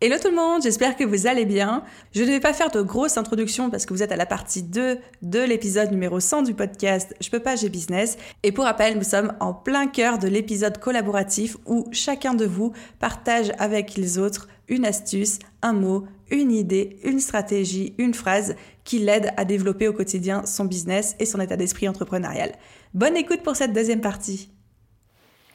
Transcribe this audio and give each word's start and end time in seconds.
Hello 0.00 0.14
tout 0.22 0.28
le 0.28 0.36
monde, 0.36 0.62
j'espère 0.62 0.94
que 0.94 1.02
vous 1.02 1.26
allez 1.26 1.44
bien. 1.44 1.82
Je 2.12 2.22
ne 2.22 2.28
vais 2.28 2.38
pas 2.38 2.52
faire 2.52 2.70
de 2.70 2.82
grosses 2.82 3.16
introductions 3.16 3.68
parce 3.68 3.84
que 3.84 3.92
vous 3.92 4.04
êtes 4.04 4.12
à 4.12 4.16
la 4.16 4.26
partie 4.26 4.62
2 4.62 4.96
de 5.22 5.40
l'épisode 5.40 5.90
numéro 5.90 6.20
100 6.20 6.42
du 6.42 6.54
podcast 6.54 7.16
Je 7.20 7.28
peux 7.30 7.40
pas, 7.40 7.56
j'ai 7.56 7.68
business. 7.68 8.16
Et 8.44 8.52
pour 8.52 8.66
rappel, 8.66 8.96
nous 8.96 9.02
sommes 9.02 9.32
en 9.40 9.52
plein 9.52 9.88
cœur 9.88 10.18
de 10.18 10.28
l'épisode 10.28 10.78
collaboratif 10.78 11.56
où 11.66 11.88
chacun 11.90 12.34
de 12.34 12.44
vous 12.44 12.72
partage 13.00 13.50
avec 13.58 13.96
les 13.96 14.18
autres 14.18 14.46
une 14.68 14.86
astuce, 14.86 15.40
un 15.62 15.72
mot, 15.72 16.04
une 16.30 16.52
idée, 16.52 17.00
une 17.02 17.18
stratégie, 17.18 17.96
une 17.98 18.14
phrase 18.14 18.54
qui 18.84 19.00
l'aide 19.00 19.32
à 19.36 19.44
développer 19.44 19.88
au 19.88 19.92
quotidien 19.92 20.46
son 20.46 20.66
business 20.66 21.16
et 21.18 21.26
son 21.26 21.40
état 21.40 21.56
d'esprit 21.56 21.88
entrepreneurial. 21.88 22.52
Bonne 22.94 23.16
écoute 23.16 23.42
pour 23.42 23.56
cette 23.56 23.72
deuxième 23.72 24.00
partie. 24.00 24.48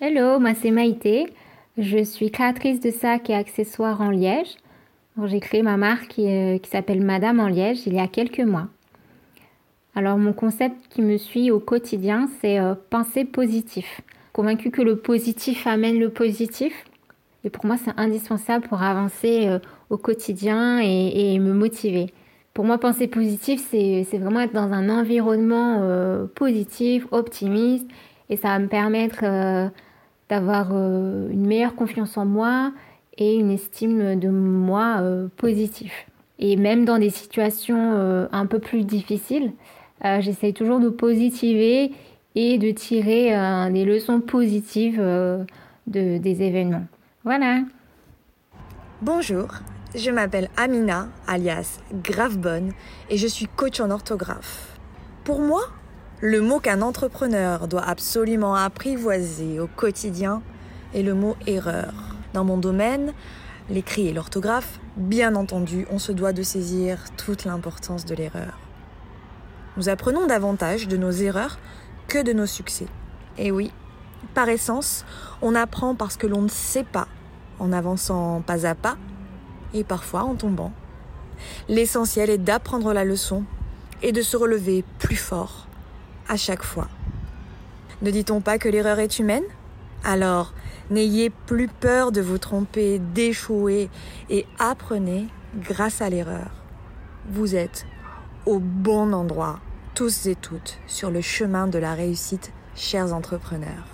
Hello, 0.01 0.37
moi 0.37 0.51
c'est 0.61 0.71
Maïté. 0.71 1.27
Je 1.77 2.03
suis 2.03 2.29
créatrice 2.29 2.79
de 2.81 2.91
sacs 2.91 3.31
et 3.31 3.33
accessoires 3.33 3.99
en 3.99 4.11
liège. 4.11 4.57
J'ai 5.25 5.39
créé 5.39 5.63
ma 5.63 5.75
marque 5.75 6.07
qui, 6.07 6.27
euh, 6.27 6.59
qui 6.59 6.69
s'appelle 6.69 7.01
Madame 7.01 7.39
en 7.39 7.47
liège 7.47 7.87
il 7.87 7.95
y 7.95 7.99
a 7.99 8.07
quelques 8.07 8.41
mois. 8.41 8.67
Alors 9.95 10.19
mon 10.19 10.33
concept 10.33 10.75
qui 10.89 11.01
me 11.01 11.17
suit 11.17 11.49
au 11.49 11.59
quotidien, 11.59 12.29
c'est 12.41 12.59
euh, 12.59 12.75
penser 12.91 13.25
positif. 13.25 14.01
Convaincu 14.33 14.69
que 14.69 14.83
le 14.83 14.97
positif 14.97 15.65
amène 15.65 15.99
le 15.99 16.09
positif. 16.09 16.85
Et 17.43 17.49
pour 17.49 17.65
moi, 17.65 17.77
c'est 17.83 17.91
indispensable 17.97 18.67
pour 18.67 18.83
avancer 18.83 19.47
euh, 19.47 19.57
au 19.89 19.97
quotidien 19.97 20.79
et, 20.79 21.39
me 21.39 21.53
motiver. 21.53 22.13
Pour 22.53 22.65
moi, 22.65 22.77
penser 22.77 23.07
positif, 23.07 23.65
c'est 23.71 24.05
vraiment 24.19 24.41
être 24.41 24.53
dans 24.53 24.71
un 24.71 24.89
environnement 24.89 26.27
positif, 26.35 27.07
optimiste. 27.09 27.87
Et 28.29 28.37
ça 28.37 28.49
va 28.49 28.59
me 28.59 28.67
permettre 28.67 29.71
d'avoir 30.33 30.69
euh, 30.71 31.29
une 31.29 31.45
meilleure 31.45 31.75
confiance 31.75 32.17
en 32.17 32.25
moi 32.25 32.71
et 33.19 33.35
une 33.35 33.51
estime 33.51 34.19
de 34.19 34.29
moi 34.29 34.97
euh, 34.99 35.27
positive. 35.37 35.93
Et 36.39 36.55
même 36.55 36.85
dans 36.85 36.97
des 36.97 37.11
situations 37.11 37.93
euh, 37.93 38.25
un 38.31 38.47
peu 38.47 38.57
plus 38.57 38.83
difficiles, 38.83 39.51
j'essaye 40.19 40.53
toujours 40.53 40.79
de 40.81 40.89
positiver 40.89 41.93
et 42.35 42.57
de 42.57 42.71
tirer 42.71 43.31
des 43.71 43.85
leçons 43.85 44.19
positives 44.19 44.99
de, 44.99 45.45
des 46.17 46.43
événements. 46.43 46.87
Voilà. 47.23 47.59
Bonjour, 49.01 49.47
je 49.95 50.11
m'appelle 50.11 50.49
Amina, 50.57 51.07
alias 51.25 51.79
Gravebonne, 52.03 52.73
et 53.09 53.15
je 53.15 53.27
suis 53.27 53.45
coach 53.45 53.79
en 53.79 53.91
orthographe. 53.91 54.77
Pour 55.23 55.39
moi, 55.39 55.61
le 56.25 56.39
mot 56.39 56.61
qu'un 56.61 56.81
entrepreneur 56.81 57.67
doit 57.67 57.83
absolument 57.83 58.55
apprivoiser 58.55 59.59
au 59.59 59.67
quotidien 59.67 60.41
est 60.93 61.01
le 61.01 61.13
mot 61.13 61.35
erreur. 61.47 61.93
Dans 62.31 62.45
mon 62.45 62.57
domaine, 62.57 63.11
l'écrit 63.69 64.07
et 64.07 64.13
l'orthographe, 64.13 64.79
bien 64.95 65.35
entendu, 65.35 65.85
on 65.91 65.99
se 65.99 66.13
doit 66.13 66.31
de 66.31 66.41
saisir 66.41 66.97
toute 67.17 67.43
l'importance 67.43 68.05
de 68.05 68.15
l'erreur. 68.15 68.57
Nous 69.75 69.89
apprenons 69.89 70.25
davantage 70.25 70.87
de 70.87 70.95
nos 70.95 71.11
erreurs 71.11 71.59
que 72.07 72.23
de 72.23 72.31
nos 72.31 72.45
succès. 72.45 72.87
Et 73.37 73.51
oui, 73.51 73.73
par 74.33 74.47
essence, 74.47 75.03
on 75.41 75.55
apprend 75.55 75.93
parce 75.93 76.15
que 76.15 76.27
l'on 76.27 76.43
ne 76.43 76.47
sait 76.47 76.85
pas, 76.85 77.09
en 77.59 77.73
avançant 77.73 78.41
pas 78.47 78.65
à 78.65 78.75
pas, 78.75 78.95
et 79.73 79.83
parfois 79.83 80.23
en 80.23 80.35
tombant. 80.35 80.71
L'essentiel 81.67 82.29
est 82.29 82.37
d'apprendre 82.37 82.93
la 82.93 83.03
leçon 83.03 83.43
et 84.01 84.13
de 84.13 84.21
se 84.21 84.37
relever 84.37 84.85
plus 84.99 85.17
fort 85.17 85.67
à 86.27 86.37
chaque 86.37 86.63
fois. 86.63 86.87
Ne 88.01 88.11
dit-on 88.11 88.41
pas 88.41 88.57
que 88.57 88.69
l'erreur 88.69 88.99
est 88.99 89.19
humaine? 89.19 89.43
Alors, 90.03 90.53
n'ayez 90.89 91.29
plus 91.29 91.67
peur 91.67 92.11
de 92.11 92.21
vous 92.21 92.37
tromper, 92.37 92.99
d'échouer 92.99 93.89
et 94.29 94.45
apprenez 94.59 95.27
grâce 95.55 96.01
à 96.01 96.09
l'erreur. 96.09 96.51
Vous 97.29 97.55
êtes 97.55 97.85
au 98.45 98.59
bon 98.59 99.13
endroit, 99.13 99.59
tous 99.95 100.25
et 100.25 100.35
toutes, 100.35 100.79
sur 100.87 101.09
le 101.09 101.21
chemin 101.21 101.67
de 101.67 101.79
la 101.79 101.93
réussite, 101.93 102.51
chers 102.75 103.13
entrepreneurs. 103.13 103.87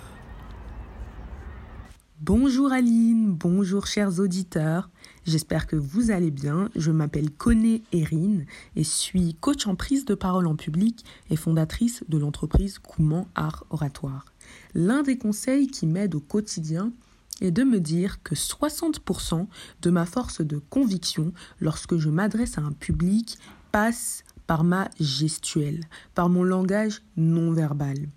Bonjour 2.20 2.72
Aline, 2.72 3.32
bonjour 3.32 3.86
chers 3.86 4.18
auditeurs. 4.18 4.90
J'espère 5.26 5.66
que 5.66 5.76
vous 5.76 6.10
allez 6.10 6.30
bien. 6.30 6.70
Je 6.74 6.90
m'appelle 6.90 7.30
Coné 7.30 7.82
Erin 7.92 8.38
et 8.74 8.84
suis 8.84 9.34
coach 9.34 9.66
en 9.66 9.74
prise 9.74 10.04
de 10.06 10.14
parole 10.14 10.46
en 10.46 10.56
public 10.56 11.04
et 11.28 11.36
fondatrice 11.36 12.04
de 12.08 12.16
l'entreprise 12.16 12.78
Couman 12.78 13.28
Art 13.34 13.64
Oratoire. 13.70 14.24
L'un 14.74 15.02
des 15.02 15.18
conseils 15.18 15.66
qui 15.66 15.86
m'aide 15.86 16.14
au 16.14 16.20
quotidien 16.20 16.92
est 17.42 17.50
de 17.50 17.64
me 17.64 17.80
dire 17.80 18.22
que 18.22 18.34
60% 18.34 19.46
de 19.82 19.90
ma 19.90 20.06
force 20.06 20.40
de 20.40 20.58
conviction 20.70 21.32
lorsque 21.60 21.96
je 21.96 22.08
m'adresse 22.08 22.58
à 22.58 22.62
un 22.62 22.72
public 22.72 23.38
passe 23.72 24.24
par 24.46 24.64
ma 24.64 24.88
gestuelle, 24.98 25.84
par 26.14 26.28
mon 26.28 26.42
langage 26.42 27.02
non 27.16 27.52
verbal. 27.52 28.08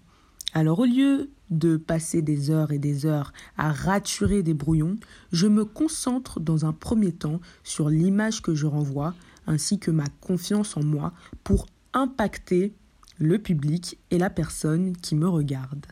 Alors 0.53 0.79
au 0.79 0.85
lieu 0.85 1.29
de 1.57 1.77
passer 1.77 2.21
des 2.21 2.49
heures 2.49 2.71
et 2.71 2.79
des 2.79 3.05
heures 3.05 3.33
à 3.57 3.71
raturer 3.71 4.43
des 4.43 4.53
brouillons, 4.53 4.97
je 5.31 5.47
me 5.47 5.65
concentre 5.65 6.39
dans 6.39 6.65
un 6.65 6.73
premier 6.73 7.11
temps 7.11 7.39
sur 7.63 7.89
l'image 7.89 8.41
que 8.41 8.55
je 8.55 8.65
renvoie 8.65 9.13
ainsi 9.47 9.79
que 9.79 9.91
ma 9.91 10.07
confiance 10.21 10.77
en 10.77 10.83
moi 10.83 11.13
pour 11.43 11.67
impacter 11.93 12.73
le 13.19 13.39
public 13.39 13.99
et 14.11 14.17
la 14.17 14.29
personne 14.29 14.95
qui 14.97 15.15
me 15.15 15.27
regarde. 15.27 15.85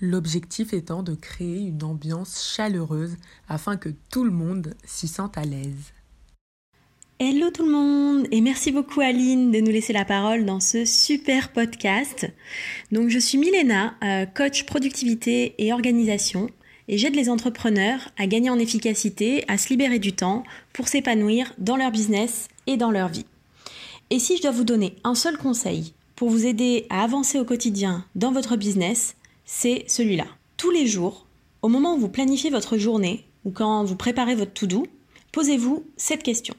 L'objectif 0.00 0.72
étant 0.72 1.02
de 1.02 1.14
créer 1.14 1.60
une 1.60 1.82
ambiance 1.82 2.42
chaleureuse 2.42 3.16
afin 3.48 3.76
que 3.76 3.90
tout 4.10 4.24
le 4.24 4.30
monde 4.30 4.74
s'y 4.84 5.08
sente 5.08 5.36
à 5.36 5.44
l'aise. 5.44 5.92
Hello 7.22 7.50
tout 7.50 7.66
le 7.66 7.70
monde 7.70 8.26
et 8.30 8.40
merci 8.40 8.72
beaucoup 8.72 9.02
Aline 9.02 9.50
de 9.50 9.60
nous 9.60 9.70
laisser 9.70 9.92
la 9.92 10.06
parole 10.06 10.46
dans 10.46 10.58
ce 10.58 10.86
super 10.86 11.52
podcast. 11.52 12.26
Donc 12.92 13.10
je 13.10 13.18
suis 13.18 13.36
Milena, 13.36 13.92
euh, 14.02 14.24
coach 14.24 14.64
productivité 14.64 15.54
et 15.58 15.70
organisation 15.74 16.48
et 16.88 16.96
j'aide 16.96 17.14
les 17.14 17.28
entrepreneurs 17.28 18.08
à 18.16 18.26
gagner 18.26 18.48
en 18.48 18.58
efficacité, 18.58 19.44
à 19.48 19.58
se 19.58 19.68
libérer 19.68 19.98
du 19.98 20.14
temps 20.14 20.44
pour 20.72 20.88
s'épanouir 20.88 21.52
dans 21.58 21.76
leur 21.76 21.90
business 21.90 22.48
et 22.66 22.78
dans 22.78 22.90
leur 22.90 23.08
vie. 23.08 23.26
Et 24.08 24.18
si 24.18 24.38
je 24.38 24.42
dois 24.42 24.50
vous 24.50 24.64
donner 24.64 24.96
un 25.04 25.14
seul 25.14 25.36
conseil 25.36 25.92
pour 26.16 26.30
vous 26.30 26.46
aider 26.46 26.86
à 26.88 27.02
avancer 27.02 27.38
au 27.38 27.44
quotidien 27.44 28.06
dans 28.14 28.32
votre 28.32 28.56
business, 28.56 29.14
c'est 29.44 29.84
celui-là. 29.88 30.24
Tous 30.56 30.70
les 30.70 30.86
jours, 30.86 31.26
au 31.60 31.68
moment 31.68 31.96
où 31.96 31.98
vous 31.98 32.08
planifiez 32.08 32.48
votre 32.48 32.78
journée 32.78 33.26
ou 33.44 33.50
quand 33.50 33.84
vous 33.84 33.96
préparez 33.96 34.36
votre 34.36 34.54
to-do, 34.54 34.86
posez-vous 35.32 35.84
cette 35.98 36.22
question 36.22 36.54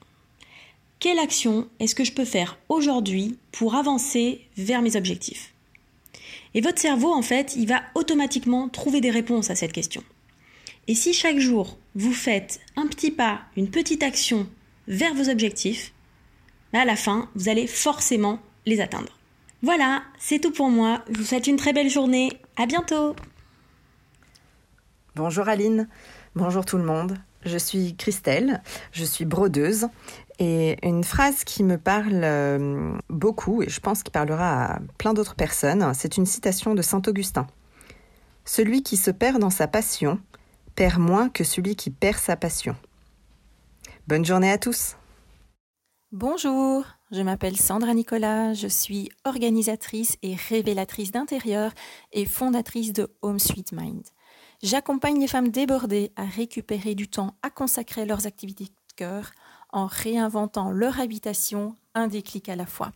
quelle 1.02 1.20
action 1.20 1.68
est-ce 1.80 1.96
que 1.96 2.06
je 2.06 2.14
peux 2.14 2.26
faire 2.26 2.58
aujourd'hui 2.70 3.38
pour 3.52 3.76
avancer 3.76 4.48
vers 4.56 4.84
mes 4.84 4.96
objectifs? 4.96 5.54
Et 6.54 6.62
votre 6.62 6.80
cerveau, 6.80 7.12
en 7.12 7.24
fait, 7.24 7.56
il 7.58 7.68
va 7.68 7.82
automatiquement 7.96 8.70
trouver 8.70 9.02
des 9.02 9.10
réponses 9.10 9.50
à 9.50 9.56
cette 9.56 9.74
question. 9.74 10.04
Et 10.88 10.94
si 10.94 11.14
chaque 11.14 11.40
jour, 11.40 11.78
vous 11.96 12.14
faites 12.14 12.62
un 12.76 12.86
petit 12.86 13.10
pas, 13.10 13.42
une 13.58 13.72
petite 13.72 14.04
action 14.04 14.48
vers 14.88 15.16
vos 15.16 15.28
objectifs, 15.28 15.92
bah, 16.72 16.82
à 16.82 16.86
la 16.86 16.96
fin, 16.96 17.30
vous 17.34 17.50
allez 17.50 17.66
forcément 17.66 18.40
les 18.68 18.80
atteindre. 18.80 19.18
Voilà, 19.64 20.04
c'est 20.20 20.40
tout 20.40 20.52
pour 20.52 20.70
moi. 20.70 21.04
Je 21.10 21.18
vous 21.18 21.26
souhaite 21.26 21.48
une 21.48 21.58
très 21.58 21.74
belle 21.74 21.90
journée. 21.90 22.30
À 22.58 22.68
bientôt. 22.68 23.16
Bonjour 25.16 25.50
Aline. 25.50 25.90
Bonjour 26.36 26.64
tout 26.64 26.78
le 26.78 26.86
monde. 26.86 27.18
Je 27.44 27.58
suis 27.58 27.98
Christelle, 27.98 28.62
je 28.94 29.04
suis 29.04 29.26
brodeuse 29.26 29.88
et 30.40 30.78
une 30.88 31.04
phrase 31.04 31.44
qui 31.44 31.66
me 31.66 31.78
parle 31.78 32.22
euh, 32.24 32.94
beaucoup, 33.10 33.62
et 33.62 33.70
je 33.70 33.82
pense 33.82 34.04
qu'il 34.04 34.14
parlera 34.14 34.76
à 34.76 34.80
plein 34.98 35.14
d'autres 35.14 35.36
personnes, 35.36 35.94
c'est 35.94 36.16
une 36.16 36.26
citation 36.26 36.76
de 36.76 36.82
Saint 36.82 37.02
Augustin. 37.08 37.46
Celui 38.46 38.84
qui 38.84 38.96
se 38.96 39.12
perd 39.12 39.40
dans 39.40 39.50
sa 39.50 39.68
passion 39.68 40.18
perd 40.76 41.00
moins 41.00 41.28
que 41.30 41.44
celui 41.44 41.76
qui 41.76 41.90
perd 41.90 42.18
sa 42.18 42.38
passion. 42.38 42.78
Bonne 44.08 44.24
journée 44.24 44.52
à 44.52 44.58
tous. 44.58 44.96
Bonjour, 46.14 46.86
je 47.12 47.22
m'appelle 47.22 47.58
Sandra 47.58 47.94
Nicolas, 47.94 48.54
je 48.54 48.68
suis 48.68 49.12
organisatrice 49.26 50.16
et 50.24 50.36
révélatrice 50.50 51.12
d'intérieur 51.12 51.72
et 52.14 52.26
fondatrice 52.26 52.94
de 52.94 53.14
Home 53.22 53.40
Sweet 53.40 53.74
Mind. 53.74 54.04
J'accompagne 54.64 55.20
les 55.20 55.28
femmes 55.28 55.50
débordées 55.50 56.12
à 56.16 56.26
récupérer 56.26 56.94
du 56.94 57.08
temps 57.08 57.36
à 57.42 57.50
consacrer 57.50 58.06
leurs 58.06 58.28
activités 58.28 58.68
cœur 58.96 59.32
en 59.72 59.88
réinventant 59.88 60.72
leur 60.72 61.00
habitation 61.00 61.76
un 61.96 62.08
déclic 62.08 62.50
à 62.50 62.56
la 62.56 62.66
fois. 62.66 62.92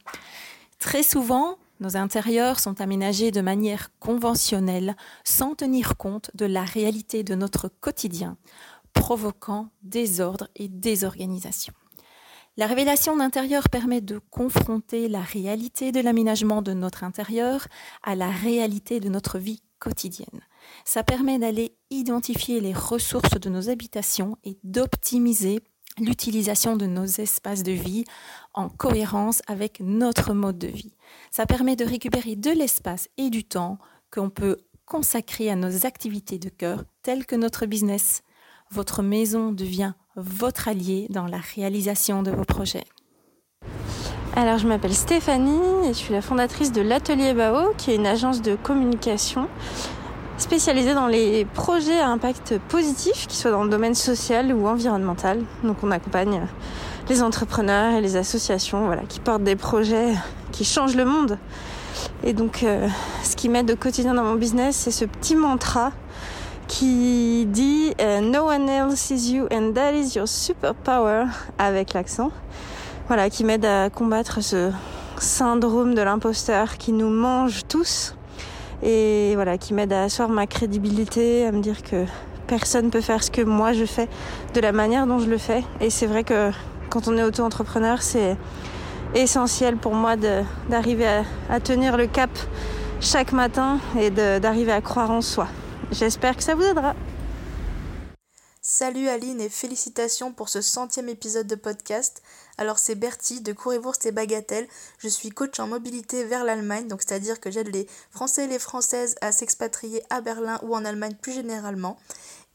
Très 0.80 1.04
souvent, 1.04 1.58
nos 1.80 1.98
intérieurs 1.98 2.60
sont 2.60 2.80
aménagés 2.82 3.32
de 3.32 3.42
manière 3.42 3.90
conventionnelle 4.00 4.96
sans 5.24 5.56
tenir 5.56 5.98
compte 5.98 6.32
de 6.36 6.46
la 6.46 6.64
réalité 6.64 7.24
de 7.24 7.36
notre 7.36 7.68
quotidien, 7.68 8.38
provoquant 8.94 9.70
désordre 9.84 10.48
et 10.56 10.68
désorganisation. 10.68 11.74
La 12.58 12.68
révélation 12.68 13.18
d'intérieur 13.18 13.68
permet 13.70 14.00
de 14.00 14.20
confronter 14.30 15.10
la 15.10 15.22
réalité 15.22 15.92
de 15.92 16.00
l'aménagement 16.00 16.62
de 16.62 16.72
notre 16.72 17.04
intérieur 17.04 17.68
à 18.04 18.16
la 18.16 18.30
réalité 18.30 19.02
de 19.02 19.10
notre 19.10 19.40
vie 19.40 19.62
quotidienne. 19.80 20.42
Ça 20.84 21.04
permet 21.04 21.40
d'aller 21.40 21.76
identifier 21.90 22.60
les 22.62 22.74
ressources 22.74 23.40
de 23.40 23.50
nos 23.50 23.70
habitations 23.70 24.38
et 24.44 24.58
d'optimiser 24.64 25.62
l'utilisation 26.00 26.76
de 26.76 26.86
nos 26.86 27.06
espaces 27.06 27.64
de 27.64 27.72
vie 27.72 28.04
en 28.54 28.70
cohérence 28.70 29.42
avec 29.48 29.80
notre 29.80 30.34
mode 30.34 30.58
de 30.58 30.68
vie. 30.68 30.94
Ça 31.32 31.46
permet 31.46 31.76
de 31.76 31.86
récupérer 31.86 32.36
de 32.36 32.52
l'espace 32.52 33.08
et 33.18 33.30
du 33.30 33.44
temps 33.44 33.78
qu'on 34.12 34.30
peut 34.30 34.58
consacrer 34.86 35.50
à 35.50 35.56
nos 35.56 35.86
activités 35.86 36.38
de 36.38 36.50
cœur 36.50 36.84
telles 37.02 37.26
que 37.26 37.36
notre 37.36 37.66
business. 37.66 38.22
Votre 38.72 39.04
maison 39.04 39.52
devient 39.52 39.94
votre 40.16 40.68
allié 40.68 41.08
dans 41.10 41.28
la 41.28 41.38
réalisation 41.38 42.24
de 42.24 42.32
vos 42.32 42.46
projets. 42.46 42.86
Alors 44.36 44.58
je 44.58 44.68
m'appelle 44.68 44.94
Stéphanie 44.94 45.88
et 45.88 45.94
je 45.94 45.98
suis 45.98 46.14
la 46.14 46.22
fondatrice 46.22 46.72
de 46.72 46.82
l'Atelier 46.82 47.34
Bao 47.34 47.74
qui 47.78 47.92
est 47.92 47.96
une 47.96 48.06
agence 48.06 48.42
de 48.42 48.56
communication 48.56 49.48
spécialisée 50.38 50.94
dans 50.94 51.08
les 51.08 51.46
projets 51.46 52.00
à 52.00 52.10
impact 52.10 52.60
positif, 52.68 53.28
qu'ils 53.28 53.38
soient 53.38 53.52
dans 53.52 53.64
le 53.64 53.70
domaine 53.70 53.96
social 53.96 54.54
ou 54.54 54.68
environnemental. 54.68 55.42
Donc 55.64 55.78
on 55.84 55.92
accompagne 55.92 56.42
les 57.10 57.24
entrepreneurs 57.24 57.94
et 57.94 58.02
les 58.02 58.16
associations 58.16 58.86
voilà, 58.86 59.04
qui 59.04 59.20
portent 59.20 59.44
des 59.44 59.56
projets 59.56 60.14
qui 60.52 60.66
changent 60.66 60.96
le 60.96 61.06
monde. 61.06 61.38
Et 62.24 62.34
donc 62.34 62.64
euh, 62.64 62.88
ce 63.24 63.36
qui 63.36 63.50
m'aide 63.50 63.72
au 63.72 63.76
quotidien 63.76 64.14
dans 64.14 64.24
mon 64.24 64.36
business, 64.36 64.76
c'est 64.76 64.92
ce 64.92 65.06
petit 65.06 65.36
mantra 65.36 65.92
qui 66.68 67.46
dit 67.48 67.94
euh, 68.02 68.22
No 68.22 68.50
one 68.50 68.68
else 68.68 68.96
sees 68.96 69.32
you 69.32 69.48
and 69.52 69.74
that 69.74 69.94
is 69.94 70.16
your 70.16 70.28
superpower 70.28 71.26
avec 71.58 71.94
l'accent. 71.94 72.32
Voilà, 73.08 73.30
qui 73.30 73.44
m'aide 73.44 73.66
à 73.66 73.90
combattre 73.90 74.42
ce 74.42 74.72
syndrome 75.20 75.94
de 75.94 76.02
l'imposteur 76.02 76.78
qui 76.78 76.92
nous 76.92 77.10
mange 77.10 77.62
tous 77.68 78.16
et 78.84 79.34
voilà, 79.36 79.58
qui 79.58 79.74
m'aide 79.74 79.94
à 79.94 80.04
asseoir 80.04 80.30
ma 80.30 80.48
crédibilité, 80.48 81.46
à 81.46 81.52
me 81.52 81.62
dire 81.62 81.82
que 81.84 82.06
personne 82.48 82.90
peut 82.90 83.02
faire 83.02 83.24
ce 83.24 83.32
que 83.32 83.42
moi 83.42 83.74
je 83.74 83.86
fais 83.86 84.08
de 84.54 84.60
la 84.62 84.72
manière 84.72 85.08
dont 85.08 85.20
je 85.20 85.30
le 85.30 85.38
fais. 85.38 85.64
Et 85.82 85.90
c'est 85.90 86.06
vrai 86.06 86.24
que 86.24 86.52
quand 86.90 87.08
on 87.08 87.18
est 87.18 87.24
auto-entrepreneur, 87.24 88.02
c'est 88.02 88.38
essentiel 89.14 89.78
pour 89.78 89.94
moi 89.94 90.16
d'arriver 90.70 91.08
à, 91.08 91.24
à, 91.50 91.60
tenir 91.60 91.98
le 91.98 92.08
cap 92.08 92.30
chaque 93.00 93.32
matin 93.32 93.80
et 94.00 94.10
d'arriver 94.10 94.72
à 94.72 94.82
croire 94.82 95.12
en 95.12 95.22
soi. 95.22 95.48
J'espère 95.92 96.36
que 96.36 96.44
ça 96.44 96.56
vous 96.56 96.64
aidera. 96.64 96.94
Salut 98.78 99.08
Aline 99.08 99.40
et 99.40 99.48
félicitations 99.48 100.34
pour 100.34 100.50
ce 100.50 100.60
centième 100.60 101.08
épisode 101.08 101.48
de 101.48 101.56
podcast. 101.56 102.22
Alors 102.58 102.78
c'est 102.78 102.96
Bertie 102.96 103.40
de 103.40 103.54
Courez-Bourse 103.54 104.06
et 104.06 104.12
Bagatelle. 104.12 104.68
Je 104.98 105.08
suis 105.08 105.30
coach 105.30 105.62
en 105.62 105.68
mobilité 105.68 106.26
vers 106.26 106.44
l'Allemagne, 106.44 106.90
donc 106.90 107.02
c'est-à-dire 107.02 107.40
que 107.40 107.50
j'aide 107.50 107.74
les 107.74 107.88
Français 108.12 108.44
et 108.44 108.48
les 108.48 108.60
Françaises 108.60 109.16
à 109.22 109.32
s'expatrier 109.32 110.04
à 110.10 110.20
Berlin 110.20 110.60
ou 110.62 110.76
en 110.76 110.84
Allemagne 110.84 111.16
plus 111.16 111.32
généralement. 111.32 111.98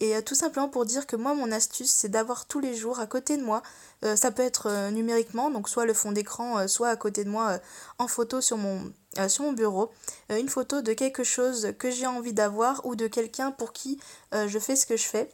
Et 0.01 0.15
euh, 0.15 0.21
tout 0.21 0.35
simplement 0.35 0.69
pour 0.69 0.85
dire 0.85 1.07
que 1.07 1.17
moi 1.17 1.33
mon 1.33 1.51
astuce 1.51 1.91
c'est 1.91 2.11
d'avoir 2.11 2.45
tous 2.45 2.61
les 2.61 2.75
jours 2.75 3.01
à 3.01 3.07
côté 3.07 3.39
de 3.39 3.43
moi, 3.43 3.63
euh, 4.05 4.15
ça 4.15 4.31
peut 4.31 4.43
être 4.43 4.67
euh, 4.67 4.91
numériquement, 4.91 5.51
donc 5.51 5.71
soit 5.71 5.87
le 5.87 5.95
fond 5.95 6.13
d'écran, 6.13 6.69
soit 6.69 6.91
à 6.91 6.97
côté 6.97 7.25
de 7.25 7.31
moi 7.31 7.59
en 7.99 8.09
photo 8.09 8.43
sur 8.43 8.59
mon, 8.59 8.93
sur 9.29 9.45
mon 9.45 9.55
bureau, 9.55 9.91
une 10.29 10.51
photo 10.51 10.83
de 10.83 10.93
quelque 10.93 11.25
chose 11.25 11.73
que 11.79 11.91
j'ai 11.91 12.07
envie 12.07 12.35
d'avoir 12.35 12.85
ou 12.85 12.95
de 12.95 13.07
quelqu'un 13.07 13.53
pour 13.53 13.73
qui 13.73 13.99
je 14.33 14.59
fais 14.59 14.77
ce 14.77 14.85
que 14.85 14.99
je 14.99 15.05
fais. 15.05 15.31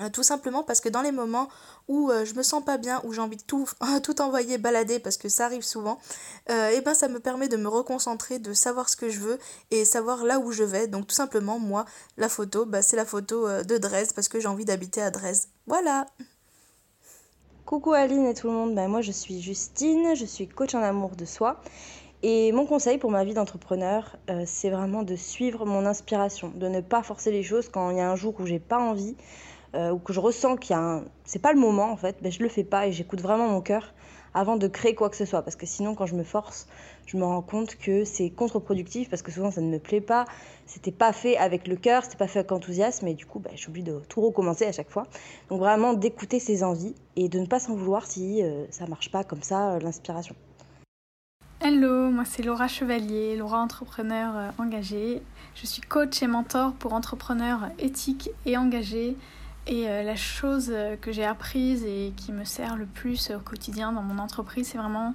Euh, 0.00 0.10
tout 0.10 0.22
simplement 0.22 0.62
parce 0.62 0.80
que 0.80 0.88
dans 0.88 1.02
les 1.02 1.10
moments 1.10 1.48
où 1.88 2.10
euh, 2.10 2.24
je 2.24 2.34
me 2.34 2.42
sens 2.42 2.64
pas 2.64 2.78
bien, 2.78 3.00
où 3.04 3.12
j'ai 3.12 3.20
envie 3.20 3.36
de 3.36 3.42
tout, 3.42 3.68
tout 4.02 4.20
envoyer 4.20 4.58
balader 4.58 4.98
parce 4.98 5.16
que 5.16 5.28
ça 5.28 5.46
arrive 5.46 5.62
souvent, 5.62 5.98
et 6.48 6.52
euh, 6.52 6.70
eh 6.74 6.80
ben 6.80 6.94
ça 6.94 7.08
me 7.08 7.18
permet 7.18 7.48
de 7.48 7.56
me 7.56 7.68
reconcentrer, 7.68 8.38
de 8.38 8.52
savoir 8.52 8.88
ce 8.88 8.96
que 8.96 9.08
je 9.08 9.20
veux 9.20 9.38
et 9.70 9.84
savoir 9.84 10.24
là 10.24 10.38
où 10.38 10.52
je 10.52 10.64
vais. 10.64 10.86
Donc 10.86 11.06
tout 11.08 11.14
simplement, 11.14 11.58
moi, 11.58 11.84
la 12.16 12.28
photo, 12.28 12.64
bah, 12.64 12.82
c'est 12.82 12.96
la 12.96 13.04
photo 13.04 13.48
de 13.62 13.78
Dresde 13.78 14.12
parce 14.14 14.28
que 14.28 14.38
j'ai 14.38 14.48
envie 14.48 14.64
d'habiter 14.64 15.02
à 15.02 15.10
Dresde. 15.10 15.44
Voilà 15.66 16.06
Coucou 17.66 17.92
Aline 17.92 18.24
et 18.24 18.34
tout 18.34 18.46
le 18.46 18.54
monde, 18.54 18.74
bah, 18.74 18.88
moi 18.88 19.02
je 19.02 19.12
suis 19.12 19.42
Justine, 19.42 20.14
je 20.14 20.24
suis 20.24 20.48
coach 20.48 20.74
en 20.74 20.82
amour 20.82 21.16
de 21.16 21.24
soi. 21.24 21.60
Et 22.22 22.50
mon 22.50 22.66
conseil 22.66 22.98
pour 22.98 23.12
ma 23.12 23.24
vie 23.24 23.34
d'entrepreneur, 23.34 24.16
c'est 24.44 24.70
vraiment 24.70 25.04
de 25.04 25.14
suivre 25.14 25.64
mon 25.66 25.86
inspiration, 25.86 26.48
de 26.48 26.66
ne 26.66 26.80
pas 26.80 27.04
forcer 27.04 27.30
les 27.30 27.44
choses 27.44 27.68
quand 27.68 27.90
il 27.90 27.98
y 27.98 28.00
a 28.00 28.10
un 28.10 28.16
jour 28.16 28.34
où 28.40 28.46
j'ai 28.46 28.58
pas 28.58 28.78
envie, 28.78 29.14
euh, 29.74 29.90
ou 29.90 29.98
que 29.98 30.12
je 30.12 30.20
ressens 30.20 30.56
qu'il 30.56 30.70
y 30.70 30.78
a 30.78 30.82
un... 30.82 31.04
c'est 31.24 31.40
pas 31.40 31.52
le 31.52 31.60
moment 31.60 31.90
en 31.90 31.96
fait, 31.96 32.16
ben, 32.22 32.32
je 32.32 32.42
le 32.42 32.48
fais 32.48 32.64
pas 32.64 32.86
et 32.86 32.92
j'écoute 32.92 33.20
vraiment 33.20 33.48
mon 33.48 33.60
cœur 33.60 33.92
avant 34.34 34.56
de 34.56 34.68
créer 34.68 34.94
quoi 34.94 35.10
que 35.10 35.16
ce 35.16 35.24
soit. 35.24 35.42
Parce 35.42 35.56
que 35.56 35.66
sinon, 35.66 35.94
quand 35.94 36.06
je 36.06 36.14
me 36.14 36.22
force, 36.22 36.66
je 37.06 37.16
me 37.16 37.24
rends 37.24 37.42
compte 37.42 37.76
que 37.76 38.04
c'est 38.04 38.30
contre-productif 38.30 39.08
parce 39.10 39.22
que 39.22 39.32
souvent 39.32 39.50
ça 39.50 39.60
ne 39.60 39.70
me 39.70 39.78
plaît 39.78 40.00
pas. 40.00 40.26
C'était 40.66 40.92
pas 40.92 41.12
fait 41.12 41.36
avec 41.36 41.66
le 41.66 41.76
cœur, 41.76 42.04
c'était 42.04 42.16
pas 42.16 42.28
fait 42.28 42.40
avec 42.40 42.52
enthousiasme 42.52 43.06
et 43.08 43.14
du 43.14 43.26
coup, 43.26 43.40
ben, 43.40 43.52
j'oublie 43.56 43.82
de 43.82 44.00
tout 44.08 44.20
recommencer 44.20 44.66
à 44.66 44.72
chaque 44.72 44.90
fois. 44.90 45.06
Donc 45.48 45.60
vraiment 45.60 45.94
d'écouter 45.94 46.38
ses 46.38 46.62
envies 46.62 46.94
et 47.16 47.28
de 47.28 47.38
ne 47.38 47.46
pas 47.46 47.60
s'en 47.60 47.74
vouloir 47.74 48.06
si 48.06 48.42
euh, 48.42 48.64
ça 48.70 48.86
marche 48.86 49.10
pas 49.10 49.24
comme 49.24 49.42
ça, 49.42 49.72
euh, 49.72 49.80
l'inspiration. 49.80 50.34
Hello, 51.60 52.10
moi 52.10 52.24
c'est 52.24 52.44
Laura 52.44 52.68
Chevalier, 52.68 53.36
Laura 53.36 53.58
entrepreneur 53.60 54.52
engagée. 54.58 55.20
Je 55.56 55.66
suis 55.66 55.82
coach 55.82 56.22
et 56.22 56.28
mentor 56.28 56.72
pour 56.74 56.92
entrepreneurs 56.92 57.70
éthiques 57.80 58.30
et 58.46 58.56
engagés 58.56 59.16
et 59.68 59.86
euh, 59.86 60.02
la 60.02 60.16
chose 60.16 60.70
euh, 60.72 60.96
que 60.96 61.12
j'ai 61.12 61.24
apprise 61.24 61.84
et 61.84 62.12
qui 62.16 62.32
me 62.32 62.44
sert 62.44 62.76
le 62.76 62.86
plus 62.86 63.30
au 63.30 63.38
quotidien 63.38 63.92
dans 63.92 64.02
mon 64.02 64.18
entreprise, 64.18 64.68
c'est 64.68 64.78
vraiment 64.78 65.14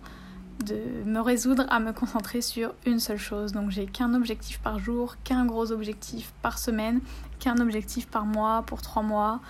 de 0.63 0.77
me 1.05 1.19
résoudre 1.19 1.65
à 1.69 1.79
me 1.79 1.91
concentrer 1.91 2.41
sur 2.41 2.74
une 2.86 3.00
seule 3.00 3.17
chose. 3.17 3.51
Donc 3.51 3.72
j'ai 3.72 3.88
qu'un 3.88 4.13
objectif 4.13 4.60
par 4.60 4.77
jour, 4.77 5.15
qu'un 5.24 5.45
gros 5.45 5.72
objectif 5.72 6.31
par 6.43 6.60
semaine, 6.60 7.01
qu'un 7.39 7.57
objectif 7.57 8.07
par 8.07 8.25
mois 8.25 8.63
pour 8.67 8.83
trois 8.83 9.01
mois. 9.01 9.41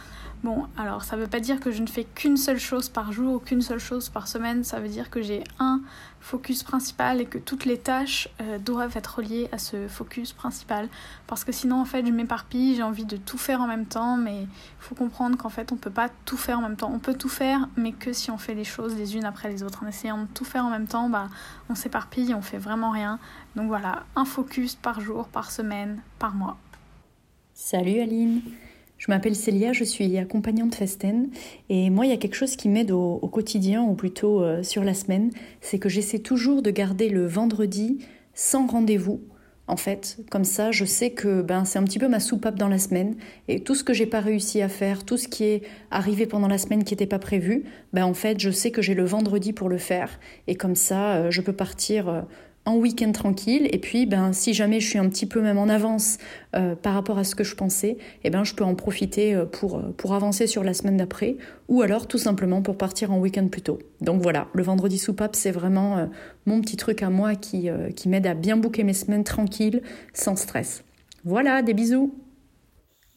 Bon, 0.44 0.68
alors 0.78 1.06
ça 1.06 1.16
veut 1.16 1.28
pas 1.28 1.40
dire 1.40 1.62
que 1.62 1.72
je 1.72 1.82
ne 1.82 1.88
fais 1.88 2.04
qu'une 2.04 2.36
seule 2.36 2.60
chose 2.60 2.90
par 2.90 3.14
jour 3.14 3.36
ou 3.36 3.40
qu'une 3.40 3.62
seule 3.62 3.80
chose 3.80 4.10
par 4.10 4.28
semaine, 4.28 4.66
ça 4.66 4.82
veut 4.82 4.90
dire 4.90 5.10
que 5.10 5.22
j'ai 5.22 5.42
un 5.58 5.82
focus 6.20 6.64
principal 6.64 7.22
et 7.22 7.26
que 7.26 7.38
toutes 7.38 7.64
les 7.64 7.78
tâches 7.78 8.28
euh, 8.42 8.60
doivent 8.60 8.98
être 8.98 9.20
reliées 9.20 9.48
à 9.54 9.58
ce 9.58 9.88
focus 9.88 10.34
principal. 10.34 10.90
Parce 11.28 11.46
que 11.46 11.54
sinon, 11.54 11.80
en 11.80 11.86
fait, 11.86 12.06
je 12.06 12.12
m'éparpille, 12.12 12.76
j'ai 12.76 12.84
envie 12.84 13.06
de 13.06 13.16
tout 13.16 13.38
faire 13.38 13.62
en 13.62 13.68
même 13.68 13.86
temps, 13.86 14.18
mais 14.18 14.42
il 14.42 14.50
faut 14.80 14.96
comprendre 14.96 15.38
qu'en 15.38 15.48
fait, 15.48 15.72
on 15.72 15.78
peut 15.78 15.90
pas 15.90 16.10
tout 16.26 16.38
faire 16.38 16.60
en 16.60 16.64
même 16.64 16.76
temps. 16.76 16.92
On 16.94 17.00
peut 17.00 17.16
tout 17.16 17.30
faire, 17.30 17.70
mais 17.78 17.94
que 17.94 18.12
si 18.12 18.30
on 18.30 18.38
fait 18.38 18.54
les 18.54 18.66
choses 18.66 18.96
les 18.96 19.16
unes 19.16 19.26
après 19.26 19.50
les 19.50 19.64
autres. 19.64 19.84
En 19.84 19.88
essayant 19.88 20.24
de 20.24 20.28
tout 20.28 20.46
faire 20.46 20.66
en 20.66 20.70
même 20.70 20.88
temps, 20.88 21.08
bah, 21.08 21.30
on 21.70 21.76
s'éparpille 21.76 22.34
on 22.34 22.42
fait 22.42 22.58
vraiment 22.58 22.92
rien. 22.92 23.18
Donc 23.56 23.68
voilà, 23.68 24.04
un 24.18 24.26
focus 24.26 24.76
par 24.76 25.00
jour, 25.00 25.28
par 25.30 25.52
semaine, 25.52 26.02
par 26.20 26.36
mois. 26.36 26.58
Salut 27.54 28.02
Aline 28.02 28.42
je 29.04 29.12
m'appelle 29.12 29.36
Célia, 29.36 29.74
je 29.74 29.84
suis 29.84 30.18
accompagnante 30.18 30.76
Festen 30.76 31.28
et 31.68 31.90
moi 31.90 32.06
il 32.06 32.10
y 32.10 32.14
a 32.14 32.18
quelque 32.18 32.38
chose 32.38 32.56
qui 32.56 32.70
m'aide 32.70 32.92
au, 32.92 33.18
quotidien 33.28 33.84
ou 33.84 33.96
plutôt 33.96 34.42
euh, 34.42 34.64
sur 34.64 34.82
la 34.82 34.94
semaine, 34.94 35.32
c'est 35.60 35.78
que 35.78 35.90
j'essaie 35.90 36.20
toujours 36.20 36.62
de 36.62 36.72
garder 36.72 37.10
le 37.10 37.28
vendredi 37.28 37.98
sans 38.34 38.66
rendez-vous. 38.66 39.20
En 39.68 39.76
fait, 39.76 40.20
comme 40.30 40.46
ça, 40.46 40.72
je 40.72 40.86
sais 40.86 41.12
que 41.12 41.42
ben, 41.42 41.66
c'est 41.66 41.80
un 41.80 41.84
petit 41.84 42.00
peu 42.00 42.08
ma 42.08 42.22
soupape 42.22 42.56
dans 42.56 42.70
la 42.70 42.78
semaine 42.78 43.16
et 43.50 43.60
tout 43.60 43.76
ce 43.76 43.84
que 43.84 43.94
j'ai 43.94 44.06
pas 44.06 44.22
réussi 44.22 44.62
à 44.62 44.70
faire, 44.70 45.04
tout 45.04 45.18
ce 45.18 45.28
qui 45.28 45.44
est 45.44 45.64
arrivé 45.92 46.26
pendant 46.26 46.48
la 46.48 46.58
semaine 46.58 46.86
qui 46.86 46.94
n'était 46.94 47.06
pas 47.06 47.20
prévu, 47.20 47.66
ben, 47.92 48.06
en 48.06 48.14
fait, 48.14 48.40
je 48.40 48.52
sais 48.52 48.72
que 48.72 48.82
j'ai 48.82 48.94
le 48.94 49.04
vendredi 49.04 49.52
pour 49.52 49.68
le 49.68 49.80
faire 49.80 50.18
et 50.48 50.56
comme 50.56 50.76
ça, 50.76 51.16
euh, 51.16 51.32
je 51.32 51.42
peux 51.42 51.52
partir 51.52 52.08
euh, 52.08 52.22
en 52.66 52.78
week-end 52.78 53.12
tranquille. 53.12 53.68
Et 53.72 53.80
puis, 53.80 54.06
ben, 54.06 54.34
si 54.34 54.54
jamais 54.54 54.80
je 54.80 54.88
suis 54.88 55.00
un 55.00 55.10
petit 55.10 55.26
peu 55.26 55.42
même 55.42 55.58
en 55.58 55.68
avance 55.68 56.18
euh, 56.56 56.76
par 56.76 56.94
rapport 56.94 57.18
à 57.18 57.24
ce 57.24 57.36
que 57.36 57.44
je 57.44 57.56
pensais, 57.56 57.98
eh 58.24 58.30
ben, 58.30 58.44
je 58.44 58.54
peux 58.56 58.64
en 58.64 58.76
profiter 58.76 59.36
euh, 59.36 59.46
pour, 59.46 59.78
euh, 59.78 59.94
pour 59.98 60.14
avancer 60.14 60.48
sur 60.48 60.64
la 60.64 60.74
semaine 60.74 60.98
d'après, 60.98 61.38
ou 61.68 61.82
alors 61.82 62.08
tout 62.08 62.18
simplement 62.18 62.62
pour 62.62 62.78
partir 62.78 63.12
en 63.12 63.20
week-end 63.20 63.48
plus 63.48 63.62
tôt. 63.62 63.80
Donc 64.02 64.22
voilà, 64.22 64.48
le 64.54 64.64
vendredi 64.64 64.98
soupape, 64.98 65.36
c'est 65.36 65.52
vraiment 65.52 66.10
mon 66.46 66.62
petit 66.62 66.78
truc 66.78 67.02
à 67.02 67.10
moi 67.10 67.36
qui, 67.36 67.70
qui 67.96 68.10
m'aide 68.10 68.28
à 68.28 68.34
bien 68.34 68.58
bouquer 68.58 68.84
mes 68.84 68.94
semaines 68.94 69.24
tranquilles, 69.24 69.82
sans 70.14 70.36
stress. 70.36 70.84
Voilà, 71.24 71.62
des 71.62 71.74
bisous 71.74 72.14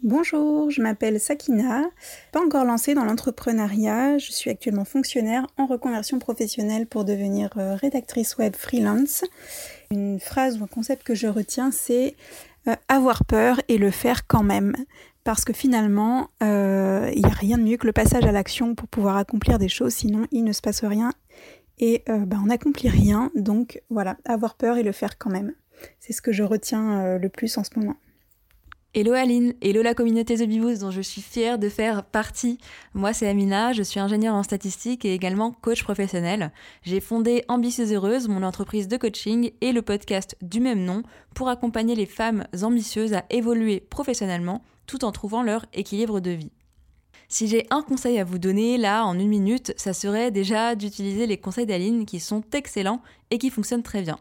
Bonjour, 0.02 0.70
je 0.70 0.82
m'appelle 0.82 1.18
Sakina, 1.18 1.82
pas 2.30 2.44
encore 2.44 2.66
lancée 2.66 2.92
dans 2.92 3.06
l'entrepreneuriat, 3.06 4.18
je 4.18 4.30
suis 4.30 4.50
actuellement 4.50 4.84
fonctionnaire 4.84 5.46
en 5.56 5.64
reconversion 5.64 6.18
professionnelle 6.18 6.86
pour 6.86 7.06
devenir 7.06 7.48
euh, 7.56 7.76
rédactrice 7.76 8.36
web 8.36 8.54
freelance. 8.54 9.24
Une 9.90 10.20
phrase 10.20 10.60
ou 10.60 10.64
un 10.64 10.66
concept 10.66 11.02
que 11.02 11.14
je 11.14 11.26
retiens, 11.28 11.70
c'est 11.70 12.14
euh, 12.68 12.76
avoir 12.88 13.24
peur 13.24 13.58
et 13.68 13.78
le 13.78 13.90
faire 13.90 14.26
quand 14.26 14.42
même. 14.42 14.76
parce 15.24 15.46
que 15.46 15.54
finalement, 15.54 16.28
euh, 16.42 17.10
il 17.14 17.22
n'y 17.22 17.30
a 17.30 17.34
rien 17.34 17.56
de 17.56 17.62
mieux 17.62 17.78
que 17.78 17.86
le 17.86 17.94
passage 17.94 18.24
à 18.26 18.32
l'action 18.32 18.74
pour 18.74 18.88
pouvoir 18.88 19.16
accomplir 19.16 19.58
des 19.58 19.70
choses, 19.70 19.94
sinon 19.94 20.26
il 20.30 20.44
ne 20.44 20.52
se 20.52 20.60
passe 20.60 20.84
rien 20.84 21.10
et 21.78 22.04
bah, 22.06 22.36
on 22.42 22.46
n'accomplit 22.46 22.90
rien. 22.90 23.30
Donc 23.34 23.82
voilà, 23.88 24.18
avoir 24.26 24.56
peur 24.56 24.76
et 24.76 24.82
le 24.82 24.92
faire 24.92 25.16
quand 25.16 25.30
même. 25.30 25.54
C'est 26.00 26.12
ce 26.12 26.22
que 26.22 26.32
je 26.32 26.42
retiens 26.42 27.18
le 27.18 27.28
plus 27.28 27.58
en 27.58 27.64
ce 27.64 27.70
moment. 27.76 27.96
Hello 28.98 29.12
Aline, 29.12 29.52
hello 29.60 29.82
la 29.82 29.92
communauté 29.92 30.36
The 30.36 30.48
Bibous 30.48 30.78
dont 30.78 30.90
je 30.90 31.02
suis 31.02 31.20
fière 31.20 31.58
de 31.58 31.68
faire 31.68 32.02
partie. 32.02 32.56
Moi 32.94 33.12
c'est 33.12 33.28
Amina, 33.28 33.74
je 33.74 33.82
suis 33.82 34.00
ingénieure 34.00 34.34
en 34.34 34.42
statistique 34.42 35.04
et 35.04 35.12
également 35.12 35.52
coach 35.52 35.82
professionnel. 35.82 36.50
J'ai 36.80 37.00
fondé 37.00 37.44
Ambitieuse 37.48 37.92
Heureuse, 37.92 38.26
mon 38.26 38.42
entreprise 38.42 38.88
de 38.88 38.96
coaching 38.96 39.50
et 39.60 39.72
le 39.72 39.82
podcast 39.82 40.34
du 40.40 40.60
même 40.60 40.82
nom 40.82 41.02
pour 41.34 41.50
accompagner 41.50 41.94
les 41.94 42.06
femmes 42.06 42.46
ambitieuses 42.62 43.12
à 43.12 43.26
évoluer 43.28 43.80
professionnellement 43.80 44.64
tout 44.86 45.04
en 45.04 45.12
trouvant 45.12 45.42
leur 45.42 45.66
équilibre 45.74 46.20
de 46.20 46.30
vie. 46.30 46.52
Si 47.28 47.48
j'ai 47.48 47.66
un 47.68 47.82
conseil 47.82 48.18
à 48.18 48.24
vous 48.24 48.38
donner 48.38 48.78
là 48.78 49.04
en 49.04 49.18
une 49.18 49.28
minute, 49.28 49.74
ça 49.76 49.92
serait 49.92 50.30
déjà 50.30 50.74
d'utiliser 50.74 51.26
les 51.26 51.36
conseils 51.36 51.66
d'Aline 51.66 52.06
qui 52.06 52.18
sont 52.18 52.44
excellents 52.54 53.02
et 53.30 53.36
qui 53.36 53.50
fonctionnent 53.50 53.82
très 53.82 54.00
bien. 54.00 54.16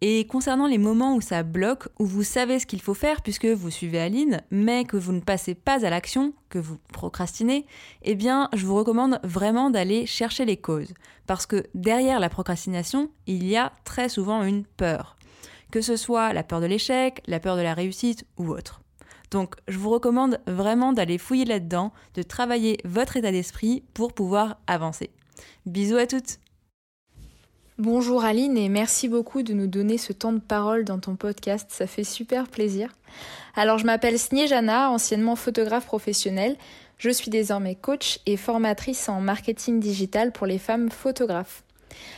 Et 0.00 0.26
concernant 0.26 0.66
les 0.66 0.78
moments 0.78 1.14
où 1.14 1.20
ça 1.20 1.42
bloque, 1.42 1.88
où 1.98 2.04
vous 2.04 2.24
savez 2.24 2.58
ce 2.58 2.66
qu'il 2.66 2.82
faut 2.82 2.94
faire 2.94 3.22
puisque 3.22 3.46
vous 3.46 3.70
suivez 3.70 4.00
Aline, 4.00 4.42
mais 4.50 4.84
que 4.84 4.96
vous 4.96 5.12
ne 5.12 5.20
passez 5.20 5.54
pas 5.54 5.84
à 5.86 5.90
l'action, 5.90 6.34
que 6.50 6.58
vous 6.58 6.78
procrastinez, 6.92 7.66
eh 8.02 8.14
bien, 8.14 8.48
je 8.54 8.66
vous 8.66 8.74
recommande 8.74 9.20
vraiment 9.24 9.70
d'aller 9.70 10.06
chercher 10.06 10.44
les 10.44 10.56
causes. 10.56 10.92
Parce 11.26 11.46
que 11.46 11.64
derrière 11.74 12.20
la 12.20 12.28
procrastination, 12.28 13.10
il 13.26 13.46
y 13.46 13.56
a 13.56 13.72
très 13.84 14.08
souvent 14.08 14.42
une 14.42 14.64
peur. 14.64 15.16
Que 15.70 15.80
ce 15.80 15.96
soit 15.96 16.32
la 16.32 16.42
peur 16.42 16.60
de 16.60 16.66
l'échec, 16.66 17.22
la 17.26 17.40
peur 17.40 17.56
de 17.56 17.62
la 17.62 17.74
réussite 17.74 18.26
ou 18.36 18.48
autre. 18.50 18.82
Donc, 19.30 19.56
je 19.66 19.78
vous 19.78 19.90
recommande 19.90 20.38
vraiment 20.46 20.92
d'aller 20.92 21.18
fouiller 21.18 21.44
là-dedans, 21.44 21.92
de 22.14 22.22
travailler 22.22 22.78
votre 22.84 23.16
état 23.16 23.32
d'esprit 23.32 23.82
pour 23.94 24.12
pouvoir 24.12 24.58
avancer. 24.66 25.10
Bisous 25.66 25.96
à 25.96 26.06
toutes 26.06 26.38
Bonjour 27.78 28.22
Aline 28.22 28.56
et 28.56 28.68
merci 28.68 29.08
beaucoup 29.08 29.42
de 29.42 29.52
nous 29.52 29.66
donner 29.66 29.98
ce 29.98 30.12
temps 30.12 30.32
de 30.32 30.38
parole 30.38 30.84
dans 30.84 31.00
ton 31.00 31.16
podcast, 31.16 31.66
ça 31.72 31.88
fait 31.88 32.04
super 32.04 32.46
plaisir. 32.46 32.88
Alors 33.56 33.78
je 33.78 33.84
m'appelle 33.84 34.16
Snejana, 34.16 34.90
anciennement 34.90 35.34
photographe 35.34 35.86
professionnelle. 35.86 36.56
Je 36.98 37.10
suis 37.10 37.30
désormais 37.30 37.74
coach 37.74 38.20
et 38.26 38.36
formatrice 38.36 39.08
en 39.08 39.20
marketing 39.20 39.80
digital 39.80 40.30
pour 40.30 40.46
les 40.46 40.58
femmes 40.58 40.88
photographes. 40.88 41.64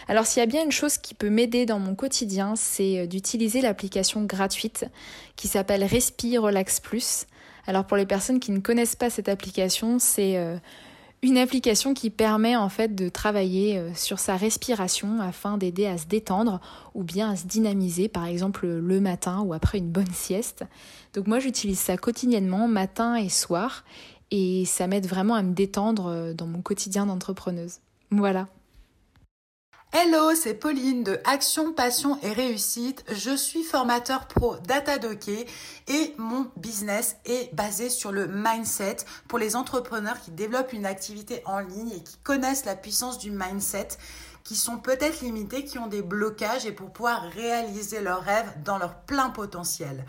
Alors 0.09 0.27
s'il 0.27 0.41
y 0.41 0.43
a 0.43 0.47
bien 0.47 0.63
une 0.63 0.73
chose 0.73 0.99
qui 0.99 1.15
peut 1.15 1.31
m'aider 1.31 1.65
dans 1.65 1.79
mon 1.79 1.95
quotidien, 1.95 2.55
c'est 2.55 2.99
euh, 2.99 3.07
d'utiliser 3.07 3.63
l'application 3.63 4.25
gratuite 4.25 4.85
qui 5.37 5.49
s'appelle 5.49 5.85
Respi 5.85 6.37
Relax 6.37 6.81
Plus. 6.81 7.25
Alors 7.67 7.87
pour 7.87 7.97
les 7.97 8.05
personnes 8.05 8.41
qui 8.41 8.53
ne 8.53 8.61
connaissent 8.61 8.95
pas 8.95 9.09
cette 9.09 9.31
application, 9.31 9.99
c'est 9.99 10.37
euh, 10.37 10.59
une 11.27 11.39
application 11.39 11.93
qui 11.93 12.11
permet 12.11 12.55
en 12.55 12.69
fait 12.69 12.95
de 12.95 13.09
travailler 13.09 13.79
euh, 13.79 13.93
sur 13.95 14.21
sa 14.21 14.37
respiration 14.37 15.21
afin 15.21 15.59
d'aider 15.59 15.87
à 15.87 15.99
se 15.99 16.07
détendre 16.07 16.61
ou 16.95 17.03
bien 17.03 17.31
à 17.31 17.37
se 17.37 17.47
dynamiser 17.47 18.09
par 18.09 18.27
exemple 18.27 18.67
le 18.67 19.01
matin 19.01 19.41
ou 19.41 19.53
après 19.53 19.79
une 19.79 19.91
bonne 19.91 20.13
sieste. 20.13 20.65
Donc 21.15 21.27
moi 21.27 21.41
j'utilise 21.41 21.81
ça 21.81 21.97
quotidiennement 21.97 22.69
matin 22.69 23.17
et 23.17 23.29
soir 23.29 23.85
et 24.31 24.65
ça 24.67 24.87
m'aide 24.87 25.07
vraiment 25.07 25.35
à 25.35 25.43
me 25.43 25.53
détendre 25.53 26.07
euh, 26.07 26.33
dans 26.33 26.47
mon 26.47 26.63
quotidien 26.63 27.07
d'entrepreneuse. 27.07 27.81
Voilà. 28.11 28.47
Hello, 29.93 30.35
c'est 30.35 30.55
Pauline 30.55 31.05
de 31.05 31.21
Action, 31.25 31.73
Passion 31.73 32.19
et 32.23 32.33
Réussite. 32.33 33.05
Je 33.09 33.35
suis 33.35 33.63
formateur 33.63 34.27
pro 34.27 34.57
Datadoké 34.67 35.47
et 35.87 36.15
mon 36.19 36.51
business 36.57 37.17
est 37.25 37.55
basé 37.55 37.89
sur 37.89 38.11
le 38.11 38.27
mindset 38.27 38.97
pour 39.29 39.39
les 39.39 39.55
entrepreneurs 39.57 40.21
qui 40.21 40.33
développent 40.33 40.73
une 40.73 40.87
activité 40.87 41.41
en 41.47 41.61
ligne 41.61 41.93
et 41.93 42.03
qui 42.03 42.19
connaissent 42.19 42.65
la 42.65 42.75
puissance 42.75 43.19
du 43.19 43.31
mindset 43.31 43.89
qui 44.45 44.57
sont 44.57 44.79
peut-être 44.79 45.23
limités, 45.23 45.65
qui 45.65 45.79
ont 45.79 45.87
des 45.87 46.03
blocages 46.03 46.67
et 46.67 46.73
pour 46.73 46.93
pouvoir 46.93 47.23
réaliser 47.31 48.01
leurs 48.01 48.23
rêves 48.23 48.53
dans 48.65 48.79
leur 48.79 48.97
plein 49.03 49.31
potentiel. 49.31 50.05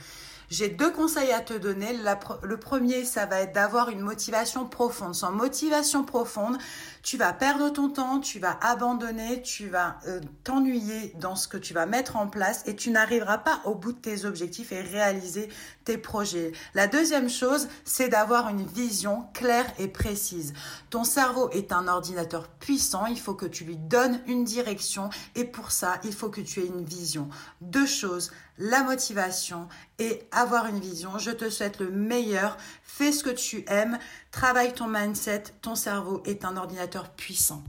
J'ai 0.49 0.69
deux 0.69 0.91
conseils 0.91 1.33
à 1.33 1.41
te 1.41 1.53
donner. 1.53 1.93
le 2.41 2.57
premier, 2.57 3.03
ça 3.03 3.25
va 3.25 3.41
être 3.41 3.53
d'avoir 3.53 3.89
une 3.89 3.99
motivation 3.99 4.65
profonde. 4.65 5.13
Sans 5.13 5.31
motivation 5.31 6.05
profonde, 6.05 6.57
tu 7.03 7.17
vas 7.17 7.33
perdre 7.33 7.69
ton 7.69 7.89
temps, 7.89 8.19
tu 8.19 8.39
vas 8.39 8.57
abandonner, 8.61 9.41
tu 9.41 9.67
vas 9.67 9.99
euh, 10.07 10.19
t'ennuyer 10.43 11.13
dans 11.19 11.35
ce 11.35 11.47
que 11.47 11.57
tu 11.57 11.73
vas 11.73 11.85
mettre 11.85 12.15
en 12.15 12.27
place 12.27 12.63
et 12.65 12.75
tu 12.75 12.91
n'arriveras 12.91 13.37
pas 13.39 13.61
au 13.65 13.75
bout 13.75 13.93
de 13.93 13.97
tes 13.97 14.25
objectifs 14.25 14.71
et 14.71 14.81
réaliser 14.81 15.49
tes 15.85 15.97
projets. 15.97 16.51
La 16.73 16.87
deuxième 16.87 17.29
chose, 17.29 17.67
c'est 17.85 18.09
d'avoir 18.09 18.49
une 18.49 18.65
vision 18.65 19.25
claire 19.33 19.71
et 19.79 19.87
précise. 19.87 20.53
Ton 20.89 21.03
cerveau 21.03 21.49
est 21.51 21.71
un 21.71 21.87
ordinateur 21.87 22.47
puissant, 22.47 23.05
il 23.05 23.19
faut 23.19 23.35
que 23.35 23.45
tu 23.45 23.63
lui 23.63 23.77
donnes 23.77 24.21
une 24.27 24.43
direction 24.43 25.09
et 25.35 25.45
pour 25.45 25.71
ça, 25.71 25.99
il 26.03 26.13
faut 26.13 26.29
que 26.29 26.41
tu 26.41 26.61
aies 26.61 26.67
une 26.67 26.83
vision. 26.83 27.29
Deux 27.61 27.85
choses, 27.85 28.31
la 28.57 28.83
motivation 28.83 29.67
et 29.99 30.23
avoir 30.31 30.67
une 30.67 30.79
vision. 30.79 31.17
Je 31.17 31.31
te 31.31 31.49
souhaite 31.49 31.79
le 31.79 31.89
meilleur. 31.89 32.57
Fais 32.83 33.11
ce 33.11 33.23
que 33.23 33.29
tu 33.29 33.63
aimes. 33.67 33.97
Travaille 34.31 34.73
ton 34.73 34.87
mindset. 34.87 35.43
Ton 35.61 35.75
cerveau 35.75 36.21
est 36.25 36.45
un 36.45 36.57
ordinateur 36.57 37.09
puissant. 37.09 37.63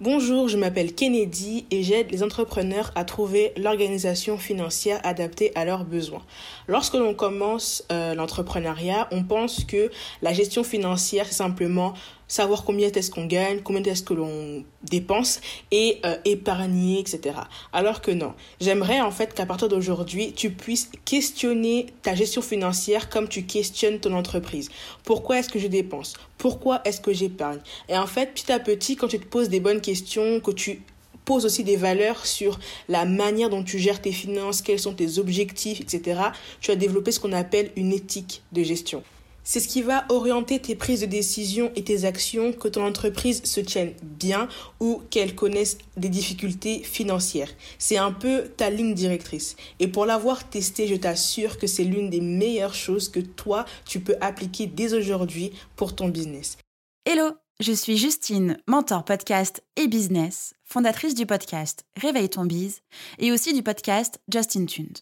Bonjour, 0.00 0.46
je 0.46 0.56
m'appelle 0.56 0.94
Kennedy 0.94 1.66
et 1.72 1.82
j'aide 1.82 2.12
les 2.12 2.22
entrepreneurs 2.22 2.92
à 2.94 3.04
trouver 3.04 3.52
l'organisation 3.56 4.38
financière 4.38 5.00
adaptée 5.02 5.50
à 5.56 5.64
leurs 5.64 5.84
besoins. 5.84 6.22
Lorsque 6.68 6.94
l'on 6.94 7.14
commence 7.14 7.84
euh, 7.90 8.14
l'entrepreneuriat, 8.14 9.08
on 9.10 9.24
pense 9.24 9.64
que 9.64 9.90
la 10.22 10.32
gestion 10.32 10.62
financière, 10.62 11.26
c'est 11.26 11.34
simplement 11.34 11.94
savoir 12.28 12.64
combien 12.64 12.88
est-ce 12.88 13.10
qu'on 13.10 13.26
gagne, 13.26 13.60
combien 13.60 13.82
est-ce 13.82 14.02
que 14.02 14.14
l'on 14.14 14.64
dépense 14.82 15.40
et 15.70 15.98
euh, 16.04 16.16
épargner, 16.24 17.00
etc. 17.00 17.36
Alors 17.72 18.00
que 18.00 18.10
non. 18.10 18.34
J'aimerais 18.60 19.00
en 19.00 19.10
fait 19.10 19.34
qu'à 19.34 19.46
partir 19.46 19.68
d'aujourd'hui, 19.68 20.32
tu 20.32 20.50
puisses 20.50 20.90
questionner 21.04 21.86
ta 22.02 22.14
gestion 22.14 22.42
financière 22.42 23.08
comme 23.08 23.28
tu 23.28 23.44
questionnes 23.44 23.98
ton 23.98 24.12
entreprise. 24.12 24.68
Pourquoi 25.04 25.38
est-ce 25.38 25.48
que 25.48 25.58
je 25.58 25.66
dépense? 25.66 26.14
Pourquoi 26.36 26.82
est-ce 26.84 27.00
que 27.00 27.12
j'épargne? 27.12 27.60
Et 27.88 27.96
en 27.96 28.06
fait, 28.06 28.32
petit 28.34 28.52
à 28.52 28.60
petit, 28.60 28.96
quand 28.96 29.08
tu 29.08 29.18
te 29.18 29.26
poses 29.26 29.48
des 29.48 29.60
bonnes 29.60 29.80
questions, 29.80 30.40
que 30.40 30.50
tu 30.50 30.82
poses 31.24 31.44
aussi 31.44 31.62
des 31.62 31.76
valeurs 31.76 32.24
sur 32.24 32.58
la 32.88 33.04
manière 33.04 33.50
dont 33.50 33.62
tu 33.62 33.78
gères 33.78 34.00
tes 34.00 34.12
finances, 34.12 34.62
quels 34.62 34.78
sont 34.78 34.94
tes 34.94 35.18
objectifs, 35.18 35.80
etc., 35.80 36.20
tu 36.60 36.70
vas 36.70 36.76
développer 36.76 37.12
ce 37.12 37.20
qu'on 37.20 37.32
appelle 37.32 37.70
une 37.76 37.92
éthique 37.92 38.42
de 38.52 38.62
gestion. 38.62 39.02
C'est 39.50 39.60
ce 39.60 39.68
qui 39.68 39.80
va 39.80 40.04
orienter 40.10 40.60
tes 40.60 40.74
prises 40.74 41.00
de 41.00 41.06
décision 41.06 41.72
et 41.74 41.82
tes 41.82 42.04
actions, 42.04 42.52
que 42.52 42.68
ton 42.68 42.84
entreprise 42.84 43.42
se 43.44 43.60
tienne 43.60 43.94
bien 44.02 44.46
ou 44.78 45.00
qu'elle 45.08 45.34
connaisse 45.34 45.78
des 45.96 46.10
difficultés 46.10 46.82
financières. 46.82 47.48
C'est 47.78 47.96
un 47.96 48.12
peu 48.12 48.50
ta 48.58 48.68
ligne 48.68 48.92
directrice. 48.92 49.56
Et 49.80 49.88
pour 49.88 50.04
l'avoir 50.04 50.50
testé, 50.50 50.86
je 50.86 50.96
t'assure 50.96 51.56
que 51.56 51.66
c'est 51.66 51.84
l'une 51.84 52.10
des 52.10 52.20
meilleures 52.20 52.74
choses 52.74 53.08
que 53.08 53.20
toi, 53.20 53.64
tu 53.86 54.00
peux 54.00 54.16
appliquer 54.20 54.66
dès 54.66 54.92
aujourd'hui 54.92 55.52
pour 55.76 55.96
ton 55.96 56.08
business. 56.08 56.58
Hello, 57.06 57.30
je 57.58 57.72
suis 57.72 57.96
Justine, 57.96 58.58
mentor 58.66 59.06
podcast 59.06 59.62
et 59.76 59.88
business, 59.88 60.52
fondatrice 60.66 61.14
du 61.14 61.24
podcast 61.24 61.86
Réveille 61.96 62.28
ton 62.28 62.44
bise 62.44 62.82
et 63.18 63.32
aussi 63.32 63.54
du 63.54 63.62
podcast 63.62 64.20
Justin 64.30 64.66
Tuned. 64.66 64.98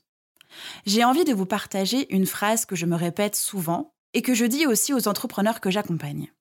J'ai 0.87 1.03
envie 1.03 1.25
de 1.25 1.35
vous 1.35 1.47
partager 1.47 2.07
une 2.15 2.27
phrase 2.27 2.65
que 2.65 2.77
je 2.77 2.87
me 2.87 2.95
répète 2.95 3.35
souvent 3.35 3.96
et 4.17 4.23
que 4.23 4.33
je 4.33 4.47
dis 4.47 4.67
aussi 4.67 4.95
aux 4.95 5.09
entrepreneurs 5.09 5.61
que 5.61 5.71
j'accompagne. 5.71 6.33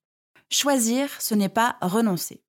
Choisir, 0.49 1.09
ce 1.19 1.35
n'est 1.35 1.49
pas 1.49 1.75
renoncer. 1.81 2.41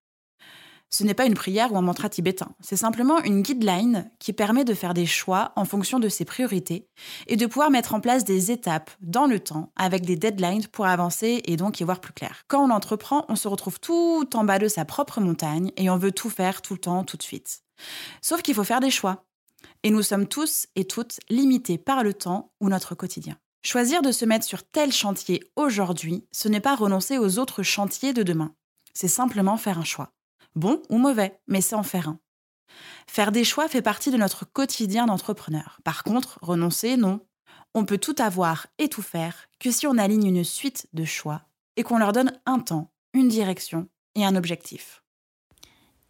Ce 0.88 1.02
n'est 1.02 1.14
pas 1.14 1.26
une 1.26 1.34
prière 1.34 1.72
ou 1.72 1.76
un 1.76 1.82
mantra 1.82 2.08
tibétain, 2.08 2.54
c'est 2.60 2.76
simplement 2.76 3.20
une 3.24 3.42
guideline 3.42 4.08
qui 4.20 4.32
permet 4.32 4.64
de 4.64 4.72
faire 4.72 4.94
des 4.94 5.04
choix 5.04 5.52
en 5.56 5.64
fonction 5.64 5.98
de 5.98 6.08
ses 6.08 6.24
priorités 6.24 6.88
et 7.26 7.34
de 7.34 7.46
pouvoir 7.46 7.72
mettre 7.72 7.92
en 7.92 8.00
place 8.00 8.22
des 8.22 8.52
étapes 8.52 8.92
dans 9.00 9.26
le 9.26 9.40
temps 9.40 9.72
avec 9.74 10.06
des 10.06 10.14
deadlines 10.14 10.68
pour 10.68 10.86
avancer 10.86 11.42
et 11.44 11.56
donc 11.56 11.80
y 11.80 11.84
voir 11.84 12.00
plus 12.00 12.12
clair. 12.12 12.44
Quand 12.46 12.64
on 12.64 12.70
entreprend, 12.70 13.24
on 13.28 13.34
se 13.34 13.48
retrouve 13.48 13.80
tout 13.80 14.28
en 14.34 14.44
bas 14.44 14.60
de 14.60 14.68
sa 14.68 14.84
propre 14.84 15.20
montagne 15.20 15.72
et 15.76 15.90
on 15.90 15.98
veut 15.98 16.12
tout 16.12 16.30
faire 16.30 16.62
tout 16.62 16.74
le 16.74 16.80
temps, 16.80 17.02
tout 17.02 17.16
de 17.16 17.24
suite. 17.24 17.64
Sauf 18.22 18.42
qu'il 18.42 18.54
faut 18.54 18.62
faire 18.62 18.80
des 18.80 18.92
choix. 18.92 19.24
Et 19.82 19.90
nous 19.90 20.02
sommes 20.02 20.28
tous 20.28 20.68
et 20.76 20.84
toutes 20.84 21.18
limités 21.28 21.78
par 21.78 22.04
le 22.04 22.14
temps 22.14 22.52
ou 22.60 22.68
notre 22.68 22.94
quotidien. 22.94 23.36
Choisir 23.62 24.02
de 24.02 24.12
se 24.12 24.24
mettre 24.24 24.44
sur 24.44 24.62
tel 24.62 24.92
chantier 24.92 25.42
aujourd'hui, 25.56 26.26
ce 26.32 26.48
n'est 26.48 26.60
pas 26.60 26.76
renoncer 26.76 27.18
aux 27.18 27.38
autres 27.38 27.62
chantiers 27.62 28.12
de 28.12 28.22
demain. 28.22 28.54
C'est 28.94 29.08
simplement 29.08 29.56
faire 29.56 29.78
un 29.78 29.84
choix. 29.84 30.12
Bon 30.54 30.80
ou 30.88 30.98
mauvais, 30.98 31.40
mais 31.48 31.60
c'est 31.60 31.74
en 31.74 31.82
faire 31.82 32.08
un. 32.08 32.20
Faire 33.08 33.32
des 33.32 33.44
choix 33.44 33.68
fait 33.68 33.82
partie 33.82 34.10
de 34.10 34.16
notre 34.16 34.44
quotidien 34.44 35.06
d'entrepreneur. 35.06 35.80
Par 35.84 36.04
contre, 36.04 36.38
renoncer, 36.42 36.96
non. 36.96 37.20
On 37.74 37.84
peut 37.84 37.98
tout 37.98 38.14
avoir 38.18 38.66
et 38.78 38.88
tout 38.88 39.02
faire 39.02 39.48
que 39.60 39.70
si 39.70 39.86
on 39.86 39.98
aligne 39.98 40.26
une 40.26 40.44
suite 40.44 40.88
de 40.92 41.04
choix 41.04 41.42
et 41.76 41.82
qu'on 41.82 41.98
leur 41.98 42.12
donne 42.12 42.32
un 42.46 42.58
temps, 42.58 42.90
une 43.12 43.28
direction 43.28 43.88
et 44.14 44.24
un 44.24 44.36
objectif. 44.36 45.02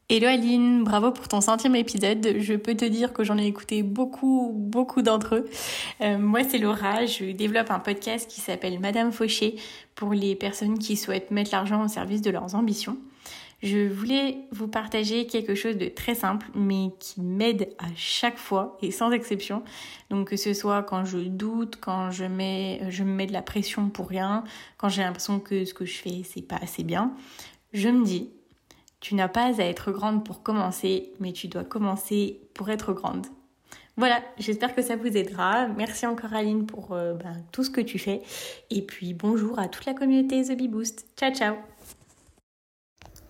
Hello 0.08 0.28
Aline, 0.28 0.84
bravo 0.84 1.10
pour 1.10 1.26
ton 1.26 1.40
centième 1.40 1.74
épisode. 1.74 2.36
Je 2.38 2.54
peux 2.54 2.76
te 2.76 2.84
dire 2.84 3.12
que 3.12 3.24
j'en 3.24 3.36
ai 3.36 3.46
écouté 3.46 3.82
beaucoup, 3.82 4.52
beaucoup 4.54 5.02
d'entre 5.02 5.34
eux. 5.34 5.50
Euh, 6.00 6.16
moi, 6.16 6.44
c'est 6.48 6.58
Laura. 6.58 7.06
Je 7.06 7.32
développe 7.32 7.72
un 7.72 7.80
podcast 7.80 8.30
qui 8.30 8.40
s'appelle 8.40 8.78
Madame 8.78 9.10
Fauché 9.10 9.56
pour 9.96 10.12
les 10.12 10.36
personnes 10.36 10.78
qui 10.78 10.96
souhaitent 10.96 11.32
mettre 11.32 11.50
l'argent 11.50 11.84
au 11.84 11.88
service 11.88 12.22
de 12.22 12.30
leurs 12.30 12.54
ambitions. 12.54 12.98
Je 13.64 13.88
voulais 13.88 14.38
vous 14.52 14.68
partager 14.68 15.26
quelque 15.26 15.56
chose 15.56 15.76
de 15.76 15.88
très 15.88 16.14
simple, 16.14 16.46
mais 16.54 16.90
qui 17.00 17.20
m'aide 17.20 17.70
à 17.80 17.88
chaque 17.96 18.38
fois 18.38 18.78
et 18.82 18.92
sans 18.92 19.10
exception. 19.10 19.64
Donc 20.10 20.28
que 20.28 20.36
ce 20.36 20.54
soit 20.54 20.84
quand 20.84 21.04
je 21.04 21.18
doute, 21.18 21.78
quand 21.80 22.12
je 22.12 22.26
mets, 22.26 22.80
je 22.90 23.02
me 23.02 23.10
mets 23.10 23.26
de 23.26 23.32
la 23.32 23.42
pression 23.42 23.88
pour 23.88 24.08
rien, 24.08 24.44
quand 24.76 24.88
j'ai 24.88 25.02
l'impression 25.02 25.40
que 25.40 25.64
ce 25.64 25.74
que 25.74 25.84
je 25.84 25.96
fais 25.96 26.22
c'est 26.22 26.46
pas 26.46 26.58
assez 26.62 26.84
bien, 26.84 27.12
je 27.72 27.88
me 27.88 28.04
dis 28.04 28.30
tu 29.00 29.14
n'as 29.14 29.28
pas 29.28 29.60
à 29.60 29.64
être 29.64 29.92
grande 29.92 30.24
pour 30.24 30.42
commencer, 30.42 31.12
mais 31.20 31.32
tu 31.32 31.48
dois 31.48 31.64
commencer 31.64 32.40
pour 32.54 32.70
être 32.70 32.92
grande. 32.92 33.26
Voilà, 33.98 34.20
j'espère 34.38 34.74
que 34.74 34.82
ça 34.82 34.96
vous 34.96 35.16
aidera. 35.16 35.68
Merci 35.68 36.06
encore 36.06 36.34
Aline 36.34 36.66
pour 36.66 36.92
euh, 36.92 37.14
ben, 37.14 37.42
tout 37.50 37.64
ce 37.64 37.70
que 37.70 37.80
tu 37.80 37.98
fais. 37.98 38.20
Et 38.68 38.82
puis 38.82 39.14
bonjour 39.14 39.58
à 39.58 39.68
toute 39.68 39.86
la 39.86 39.94
communauté 39.94 40.42
The 40.44 40.56
Bee 40.56 40.68
Boost. 40.68 41.06
Ciao 41.16 41.32
ciao 41.32 41.56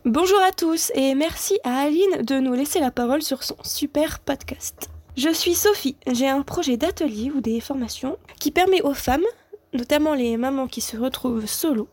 Bonjour 0.04 0.40
à 0.40 0.52
tous 0.52 0.92
et 0.94 1.14
merci 1.14 1.58
à 1.64 1.80
Aline 1.80 2.23
de 2.23 2.38
nous 2.38 2.54
laisser 2.54 2.80
la 2.80 2.90
parole 2.90 3.23
sur 3.23 3.42
son 3.42 3.56
super 3.62 4.20
podcast. 4.20 4.88
Je 5.16 5.30
suis 5.30 5.54
Sophie, 5.54 5.96
j'ai 6.12 6.28
un 6.28 6.42
projet 6.42 6.76
d'atelier 6.76 7.30
ou 7.30 7.40
des 7.40 7.61
formations 7.61 8.16
qui 8.38 8.50
permet 8.50 8.82
aux 8.82 8.94
femmes, 8.94 9.25
notamment 9.73 10.14
les 10.14 10.37
mamans 10.37 10.66
qui 10.68 10.80
se 10.80 10.96
retrouvent 10.96 11.46
solo, 11.46 11.88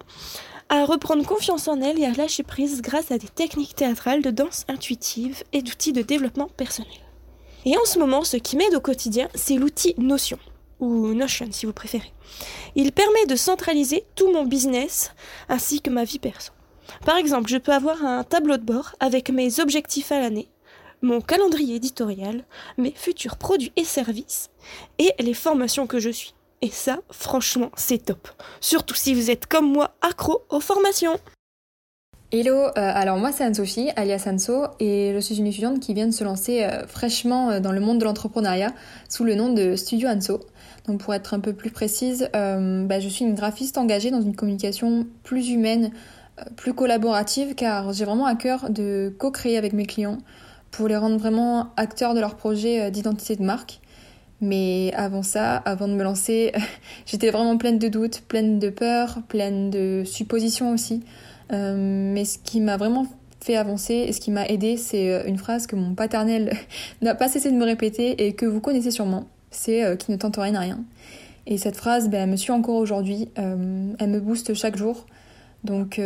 à 0.70 0.86
reprendre 0.86 1.26
confiance 1.26 1.68
en 1.68 1.82
elles 1.82 2.00
et 2.00 2.06
à 2.06 2.14
lâcher 2.14 2.44
prise 2.44 2.82
grâce 2.82 3.12
à 3.12 3.18
des 3.18 3.28
techniques 3.28 3.76
théâtrales 3.76 4.22
de 4.22 4.32
danse 4.32 4.66
intuitive 4.68 5.44
et 5.54 5.62
d'outils 5.62 5.94
de 5.94 6.02
développement 6.02 6.50
personnel. 6.58 6.92
Et 7.66 7.78
en 7.78 7.86
ce 7.86 8.00
moment, 8.00 8.24
ce 8.24 8.38
qui 8.38 8.58
m'aide 8.58 8.76
au 8.76 8.82
quotidien, 8.82 9.30
c'est 9.36 9.56
l'outil 9.56 9.96
Notion, 9.98 10.40
ou 10.80 11.14
Notion 11.14 11.48
si 11.52 11.66
vous 11.66 11.74
préférez. 11.74 12.12
Il 12.76 12.92
permet 12.92 13.26
de 13.26 13.36
centraliser 13.36 14.06
tout 14.16 14.32
mon 14.32 14.46
business 14.46 15.12
ainsi 15.50 15.82
que 15.82 15.90
ma 15.90 16.04
vie 16.04 16.20
perso. 16.20 16.52
Par 17.06 17.18
exemple, 17.18 17.50
je 17.50 17.58
peux 17.58 17.72
avoir 17.72 18.04
un 18.04 18.24
tableau 18.24 18.58
de 18.58 18.64
bord 18.64 18.96
avec 19.00 19.30
mes 19.30 19.60
objectifs 19.60 20.12
à 20.12 20.20
l'année, 20.20 20.50
mon 21.02 21.22
calendrier 21.22 21.76
éditorial, 21.76 22.44
mes 22.78 22.94
futurs 22.96 23.38
produits 23.38 23.72
et 23.76 23.86
services, 23.86 24.50
et 24.98 25.12
les 25.20 25.34
formations 25.34 25.88
que 25.88 26.00
je 26.00 26.10
suis. 26.10 26.34
Et 26.64 26.70
ça, 26.70 27.00
franchement, 27.12 27.72
c'est 27.76 28.06
top. 28.06 28.30
Surtout 28.62 28.96
si 28.96 29.14
vous 29.14 29.30
êtes 29.30 29.48
comme 29.48 29.70
moi 29.70 29.98
accro 30.02 30.46
aux 30.50 30.62
formations. 30.62 31.18
Hello, 32.32 32.56
euh, 32.56 32.72
alors 32.78 33.18
moi 33.18 33.34
c'est 33.34 33.44
Anne-Sophie, 33.44 33.90
alias 33.98 34.24
Anso, 34.28 34.68
et 34.80 35.12
je 35.14 35.20
suis 35.20 35.36
une 35.36 35.48
étudiante 35.48 35.82
qui 35.82 35.94
vient 35.94 36.08
de 36.08 36.14
se 36.14 36.24
lancer 36.24 36.64
euh, 36.64 36.88
fraîchement 36.88 37.50
euh, 37.50 37.60
dans 37.60 37.74
le 37.74 37.82
monde 37.82 38.00
de 38.00 38.06
l'entrepreneuriat 38.06 38.72
sous 39.10 39.26
le 39.26 39.36
nom 39.36 39.52
de 39.52 39.76
Studio 39.76 40.08
Anso. 40.08 40.40
Donc 40.88 41.02
pour 41.02 41.14
être 41.14 41.34
un 41.34 41.42
peu 41.42 41.52
plus 41.52 41.70
précise, 41.70 42.30
bah, 42.32 43.00
je 43.02 43.10
suis 43.10 43.26
une 43.26 43.36
graphiste 43.36 43.78
engagée 43.78 44.10
dans 44.10 44.22
une 44.22 44.36
communication 44.36 45.06
plus 45.24 45.50
humaine, 45.50 45.92
plus 46.56 46.74
collaborative, 46.74 47.56
car 47.56 47.92
j'ai 47.92 48.06
vraiment 48.06 48.26
à 48.26 48.36
cœur 48.36 48.70
de 48.70 49.14
co-créer 49.20 49.58
avec 49.58 49.74
mes 49.74 49.86
clients 49.86 50.18
pour 50.72 50.88
les 50.88 50.96
rendre 50.96 51.18
vraiment 51.18 51.74
acteurs 51.76 52.14
de 52.14 52.22
leur 52.22 52.36
projet 52.36 52.90
d'identité 52.90 53.36
de 53.36 53.44
marque. 53.44 53.82
Mais 54.44 54.92
avant 54.94 55.24
ça, 55.24 55.56
avant 55.56 55.88
de 55.88 55.94
me 55.94 56.04
lancer, 56.04 56.52
j'étais 57.06 57.32
vraiment 57.32 57.58
pleine 57.58 57.80
de 57.80 57.88
doutes, 57.88 58.24
pleine 58.28 58.60
de 58.60 58.70
peur, 58.70 59.20
pleine 59.30 59.70
de 59.70 60.04
suppositions 60.06 60.74
aussi. 60.74 61.02
Euh, 61.54 62.12
mais 62.14 62.26
ce 62.26 62.40
qui 62.40 62.60
m'a 62.60 62.76
vraiment 62.76 63.08
fait 63.40 63.56
avancer 63.56 63.94
et 63.94 64.12
ce 64.12 64.20
qui 64.20 64.32
m'a 64.32 64.46
aidé, 64.46 64.76
c'est 64.76 65.10
euh, 65.10 65.24
une 65.28 65.38
phrase 65.38 65.66
que 65.66 65.78
mon 65.78 65.96
paternel 65.96 66.58
n'a 67.02 67.16
pas 67.16 67.30
cessé 67.30 67.52
de 67.52 67.56
me 67.56 67.64
répéter 67.64 68.28
et 68.28 68.34
que 68.34 68.46
vous 68.46 68.60
connaissez 68.60 68.92
sûrement. 68.92 69.30
C'est 69.50 69.86
euh, 69.86 69.96
qui 69.96 70.12
ne 70.12 70.18
tente 70.18 70.36
rien 70.36 70.56
à 70.56 70.60
rien. 70.60 70.84
Et 71.48 71.58
cette 71.58 71.78
phrase, 71.78 72.10
ben, 72.10 72.24
elle 72.24 72.30
me 72.30 72.36
suit 72.36 72.52
encore 72.52 72.76
aujourd'hui. 72.76 73.30
elle 73.36 74.10
me 74.10 74.20
booste 74.20 74.54
chaque 74.54 74.76
jour. 74.76 75.06
Donc, 75.64 76.00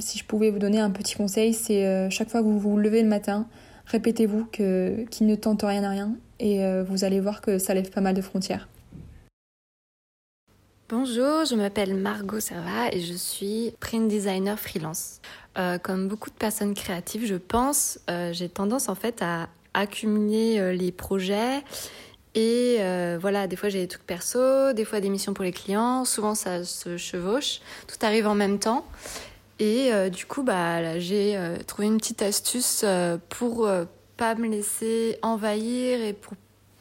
si 0.00 0.18
je 0.18 0.24
pouvais 0.24 0.50
vous 0.50 0.58
donner 0.58 0.78
un 0.78 0.90
petit 0.90 1.14
conseil, 1.14 1.54
c'est 1.54 2.10
chaque 2.10 2.28
fois 2.28 2.40
que 2.40 2.46
vous 2.46 2.58
vous 2.58 2.76
levez 2.76 3.02
le 3.02 3.08
matin, 3.08 3.46
répétez-vous 3.86 4.44
que 4.52 5.06
qui 5.10 5.24
ne 5.24 5.36
tente 5.36 5.62
rien 5.62 5.84
à 5.84 5.88
rien 5.88 6.16
et 6.40 6.64
euh, 6.64 6.84
vous 6.84 7.04
allez 7.04 7.20
voir 7.20 7.40
que 7.40 7.58
ça 7.58 7.74
lève 7.74 7.90
pas 7.90 8.00
mal 8.00 8.14
de 8.14 8.22
frontières. 8.22 8.68
Bonjour, 10.88 11.44
je 11.44 11.54
m'appelle 11.54 11.94
Margot 11.94 12.40
Serva 12.40 12.90
et 12.92 13.00
je 13.00 13.12
suis 13.12 13.74
print 13.78 14.08
designer 14.08 14.58
freelance. 14.58 15.20
Euh, 15.58 15.76
comme 15.76 16.08
beaucoup 16.08 16.30
de 16.30 16.34
personnes 16.34 16.74
créatives, 16.74 17.26
je 17.26 17.34
pense, 17.34 17.98
euh, 18.08 18.32
j'ai 18.32 18.48
tendance 18.48 18.88
en 18.88 18.94
fait 18.94 19.20
à 19.20 19.48
accumuler 19.74 20.74
les 20.74 20.90
projets 20.90 21.62
et 22.34 22.78
voilà, 23.20 23.46
des 23.46 23.54
fois 23.56 23.68
j'ai 23.68 23.80
des 23.80 23.88
trucs 23.88 24.06
perso, 24.06 24.72
des 24.72 24.84
fois 24.84 25.00
des 25.00 25.10
missions 25.10 25.34
pour 25.34 25.44
les 25.44 25.52
clients, 25.52 26.04
souvent 26.04 26.34
ça 26.34 26.64
se 26.64 26.96
chevauche, 26.96 27.60
tout 27.86 27.96
arrive 28.04 28.26
en 28.26 28.34
même 28.34 28.58
temps. 28.58 28.84
Et 29.60 29.90
du 30.10 30.24
coup, 30.24 30.42
bah, 30.42 30.98
j'ai 30.98 31.38
trouvé 31.66 31.86
une 31.86 31.98
petite 31.98 32.22
astuce 32.22 32.84
pour 33.28 33.68
pas 34.18 34.34
me 34.34 34.48
laisser 34.48 35.18
envahir 35.22 36.02
et 36.02 36.12
pour 36.12 36.34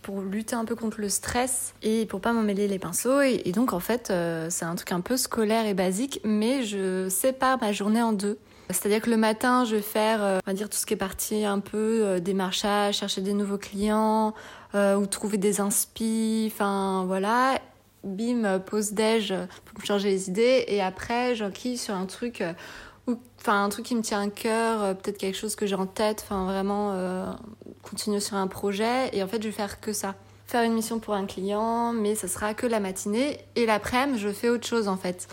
pour 0.07 0.21
lutter 0.21 0.55
un 0.55 0.63
peu 0.63 0.75
contre 0.75 1.01
le 1.01 1.09
stress 1.09 1.73
et 1.83 2.05
pour 2.05 2.21
pas 2.21 2.31
m'emmêler 2.31 2.69
les 2.69 2.79
pinceaux. 2.79 3.19
Et, 3.19 3.51
donc, 3.51 3.73
en 3.73 3.81
fait, 3.81 4.09
euh, 4.09 4.47
c'est 4.49 4.63
un 4.63 4.73
truc 4.75 4.93
un 4.93 5.01
peu 5.01 5.17
scolaire 5.17 5.65
et 5.65 5.73
basique, 5.73 6.21
mais 6.23 6.63
je 6.63 7.09
sépare 7.09 7.57
ma 7.59 7.73
journée 7.73 8.01
en 8.01 8.13
deux. 8.13 8.37
C'est-à-dire 8.69 9.01
que 9.01 9.09
le 9.09 9.17
matin, 9.17 9.65
je 9.65 9.75
vais 9.75 9.81
faire, 9.81 10.23
euh, 10.23 10.39
on 10.45 10.49
va 10.49 10.53
dire, 10.53 10.69
tout 10.69 10.77
ce 10.77 10.85
qui 10.85 10.93
est 10.93 10.97
parti 10.97 11.43
un 11.43 11.59
peu 11.59 12.05
euh, 12.05 12.19
démarchage, 12.21 12.99
chercher 12.99 13.19
des 13.19 13.33
nouveaux 13.33 13.57
clients 13.57 14.33
ou 14.73 15.05
trouver 15.07 15.37
des 15.37 15.59
inspi, 15.59 16.49
enfin 16.53 17.03
voilà. 17.05 17.59
Bim, 18.03 18.59
pause 18.59 18.93
déj 18.93 19.33
pour 19.65 19.81
me 19.81 19.85
changer 19.85 20.09
les 20.09 20.29
idées. 20.29 20.63
Et 20.67 20.81
après, 20.81 21.35
j'enquille 21.35 21.77
sur 21.77 21.95
un 21.95 22.05
truc 22.05 22.43
enfin 23.39 23.63
un 23.63 23.69
truc 23.69 23.85
qui 23.85 23.95
me 23.95 24.01
tient 24.01 24.21
à 24.21 24.29
cœur, 24.29 24.83
euh, 24.83 24.93
peut-être 24.93 25.17
quelque 25.17 25.37
chose 25.37 25.55
que 25.55 25.65
j'ai 25.65 25.75
en 25.75 25.85
tête, 25.85 26.23
enfin 26.23 26.45
vraiment 26.45 26.91
euh, 26.93 27.25
continuer 27.81 28.19
sur 28.19 28.35
un 28.35 28.47
projet 28.47 29.09
et 29.13 29.23
en 29.23 29.27
fait 29.27 29.41
je 29.41 29.47
vais 29.47 29.53
faire 29.53 29.79
que 29.79 29.93
ça. 29.93 30.15
Faire 30.45 30.63
une 30.63 30.73
mission 30.73 30.99
pour 30.99 31.13
un 31.13 31.25
client, 31.25 31.91
mais 31.91 32.15
ça 32.15 32.27
sera 32.27 32.53
que 32.53 32.65
la 32.65 32.79
matinée 32.79 33.39
et 33.55 33.65
l'après-midi 33.65 34.19
je 34.19 34.29
fais 34.29 34.49
autre 34.49 34.65
chose 34.65 34.87
en 34.87 34.97
fait. 34.97 35.27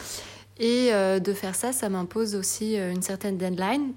Et 0.58 0.92
euh, 0.92 1.18
de 1.18 1.32
faire 1.32 1.54
ça, 1.54 1.72
ça 1.72 1.88
m'impose 1.88 2.34
aussi 2.34 2.76
une 2.76 3.02
certaine 3.02 3.38
deadline. 3.38 3.92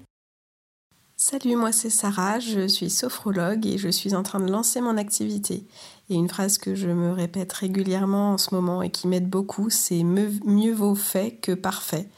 Salut, 1.16 1.56
moi 1.56 1.72
c'est 1.72 1.90
Sarah, 1.90 2.38
je 2.38 2.68
suis 2.68 2.90
sophrologue 2.90 3.66
et 3.66 3.78
je 3.78 3.88
suis 3.88 4.14
en 4.14 4.22
train 4.22 4.38
de 4.38 4.50
lancer 4.50 4.80
mon 4.80 4.96
activité. 4.96 5.64
Et 6.10 6.14
une 6.14 6.28
phrase 6.28 6.58
que 6.58 6.76
je 6.76 6.88
me 6.88 7.10
répète 7.10 7.52
régulièrement 7.52 8.34
en 8.34 8.38
ce 8.38 8.54
moment 8.54 8.82
et 8.82 8.90
qui 8.90 9.08
m'aide 9.08 9.28
beaucoup, 9.28 9.68
c'est 9.68 10.04
mieux 10.04 10.72
vaut 10.72 10.94
fait 10.94 11.32
que 11.32 11.52
parfait. 11.52 12.08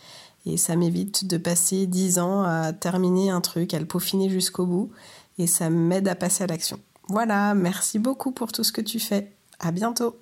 Et 0.47 0.57
ça 0.57 0.77
m'évite 0.77 1.27
de 1.27 1.37
passer 1.37 1.87
dix 1.87 2.19
ans 2.19 2.43
à 2.43 2.73
terminer 2.73 3.31
un 3.31 3.41
truc, 3.41 3.75
à 3.75 3.79
le 3.79 3.87
peaufiner 3.87 4.31
jusqu'au 4.31 4.67
bout. 4.67 4.91
Et 5.39 5.47
ça 5.47 5.71
m'aide 5.71 6.09
à 6.09 6.15
passer 6.15 6.45
à 6.45 6.47
l'action. 6.47 6.81
Voilà, 7.09 7.55
merci 7.55 7.99
beaucoup 7.99 8.33
pour 8.33 8.53
tout 8.53 8.65
ce 8.65 8.73
que 8.73 8.81
tu 8.81 9.01
fais. 9.01 9.33
À 9.59 9.73
bientôt. 9.73 10.17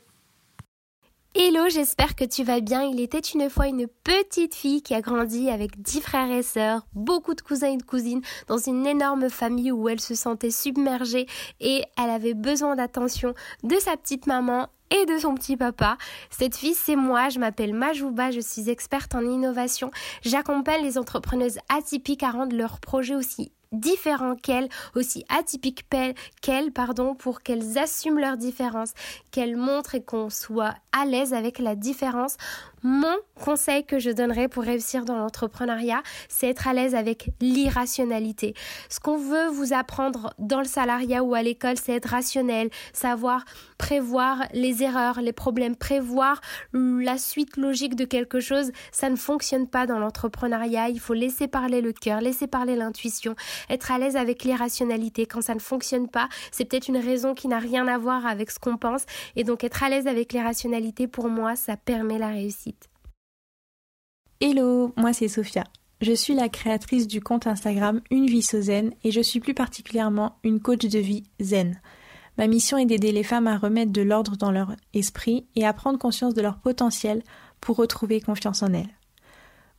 Hello, 1.34 1.68
j'espère 1.68 2.16
que 2.16 2.24
tu 2.24 2.42
vas 2.42 2.60
bien. 2.60 2.82
Il 2.82 3.00
était 3.00 3.18
une 3.18 3.50
fois 3.50 3.68
une 3.68 3.86
petite 3.86 4.54
fille 4.54 4.82
qui 4.82 4.94
a 4.94 5.02
grandi 5.02 5.50
avec 5.50 5.80
dix 5.80 6.00
frères 6.00 6.30
et 6.30 6.42
sœurs, 6.42 6.86
beaucoup 6.94 7.34
de 7.34 7.42
cousins 7.42 7.70
et 7.70 7.76
de 7.76 7.82
cousines, 7.82 8.22
dans 8.48 8.58
une 8.58 8.86
énorme 8.86 9.28
famille 9.28 9.70
où 9.70 9.88
elle 9.88 10.00
se 10.00 10.14
sentait 10.14 10.50
submergée 10.50 11.26
et 11.60 11.84
elle 11.96 12.10
avait 12.10 12.34
besoin 12.34 12.74
d'attention 12.74 13.34
de 13.62 13.76
sa 13.76 13.96
petite 13.96 14.26
maman 14.26 14.68
et 14.90 15.06
de 15.06 15.18
son 15.18 15.34
petit 15.34 15.56
papa. 15.56 15.96
Cette 16.30 16.56
fille, 16.56 16.74
c'est 16.74 16.96
moi, 16.96 17.28
je 17.28 17.38
m'appelle 17.38 17.74
Majouba, 17.74 18.30
je 18.30 18.40
suis 18.40 18.70
experte 18.70 19.14
en 19.14 19.22
innovation. 19.22 19.90
J'accompagne 20.22 20.82
les 20.82 20.98
entrepreneuses 20.98 21.58
atypiques 21.68 22.22
à 22.22 22.30
rendre 22.30 22.56
leurs 22.56 22.80
projets 22.80 23.14
aussi 23.14 23.52
différents 23.72 24.36
qu'elles, 24.36 24.68
aussi 24.94 25.24
atypiques 25.28 25.84
qu'elles, 26.40 26.72
pardon, 26.72 27.14
pour 27.14 27.42
qu'elles 27.42 27.78
assument 27.78 28.18
leurs 28.18 28.36
différences, 28.36 28.94
qu'elles 29.30 29.56
montrent 29.56 29.94
et 29.94 30.02
qu'on 30.02 30.30
soit 30.30 30.74
à 30.92 31.04
l'aise 31.04 31.34
avec 31.34 31.58
la 31.58 31.74
différence 31.74 32.36
mon 32.82 33.16
conseil 33.34 33.84
que 33.84 33.98
je 33.98 34.10
donnerais 34.10 34.48
pour 34.48 34.64
réussir 34.64 35.04
dans 35.04 35.16
l'entrepreneuriat, 35.16 36.02
c'est 36.28 36.48
être 36.48 36.66
à 36.68 36.72
l'aise 36.72 36.94
avec 36.94 37.30
l'irrationalité. 37.40 38.54
Ce 38.88 39.00
qu'on 39.00 39.16
veut 39.16 39.48
vous 39.48 39.72
apprendre 39.72 40.34
dans 40.38 40.58
le 40.58 40.66
salariat 40.66 41.22
ou 41.22 41.34
à 41.34 41.42
l'école, 41.42 41.76
c'est 41.76 41.92
être 41.92 42.08
rationnel, 42.10 42.70
savoir 42.92 43.44
prévoir 43.78 44.44
les 44.52 44.82
erreurs, 44.82 45.20
les 45.20 45.32
problèmes, 45.32 45.76
prévoir 45.76 46.40
la 46.72 47.18
suite 47.18 47.56
logique 47.56 47.94
de 47.94 48.04
quelque 48.04 48.40
chose. 48.40 48.70
Ça 48.92 49.08
ne 49.10 49.16
fonctionne 49.16 49.68
pas 49.68 49.86
dans 49.86 49.98
l'entrepreneuriat. 49.98 50.88
Il 50.88 51.00
faut 51.00 51.14
laisser 51.14 51.48
parler 51.48 51.80
le 51.80 51.92
cœur, 51.92 52.20
laisser 52.20 52.46
parler 52.46 52.76
l'intuition, 52.76 53.34
être 53.70 53.90
à 53.92 53.98
l'aise 53.98 54.16
avec 54.16 54.44
l'irrationalité. 54.44 55.26
Quand 55.26 55.42
ça 55.42 55.54
ne 55.54 55.60
fonctionne 55.60 56.08
pas, 56.08 56.28
c'est 56.50 56.64
peut-être 56.64 56.88
une 56.88 56.98
raison 56.98 57.34
qui 57.34 57.48
n'a 57.48 57.58
rien 57.58 57.86
à 57.88 57.98
voir 57.98 58.26
avec 58.26 58.50
ce 58.50 58.58
qu'on 58.58 58.76
pense. 58.76 59.04
Et 59.36 59.44
donc 59.44 59.64
être 59.64 59.82
à 59.82 59.88
l'aise 59.88 60.06
avec 60.06 60.32
l'irrationalité, 60.32 61.06
pour 61.06 61.28
moi, 61.28 61.56
ça 61.56 61.76
permet 61.76 62.18
la 62.18 62.28
réussite. 62.28 62.77
Hello, 64.40 64.92
moi 64.96 65.12
c'est 65.12 65.26
Sophia. 65.26 65.64
Je 66.00 66.12
suis 66.12 66.32
la 66.32 66.48
créatrice 66.48 67.08
du 67.08 67.20
compte 67.20 67.48
Instagram 67.48 68.00
Une 68.08 68.26
vie 68.26 68.42
so 68.42 68.60
zen 68.60 68.92
et 69.02 69.10
je 69.10 69.20
suis 69.20 69.40
plus 69.40 69.52
particulièrement 69.52 70.38
une 70.44 70.60
coach 70.60 70.86
de 70.86 71.00
vie 71.00 71.24
zen. 71.40 71.80
Ma 72.36 72.46
mission 72.46 72.78
est 72.78 72.86
d'aider 72.86 73.10
les 73.10 73.24
femmes 73.24 73.48
à 73.48 73.58
remettre 73.58 73.90
de 73.90 74.00
l'ordre 74.00 74.36
dans 74.36 74.52
leur 74.52 74.76
esprit 74.94 75.48
et 75.56 75.66
à 75.66 75.72
prendre 75.72 75.98
conscience 75.98 76.34
de 76.34 76.40
leur 76.40 76.60
potentiel 76.60 77.24
pour 77.60 77.78
retrouver 77.78 78.20
confiance 78.20 78.62
en 78.62 78.72
elles. 78.72 78.94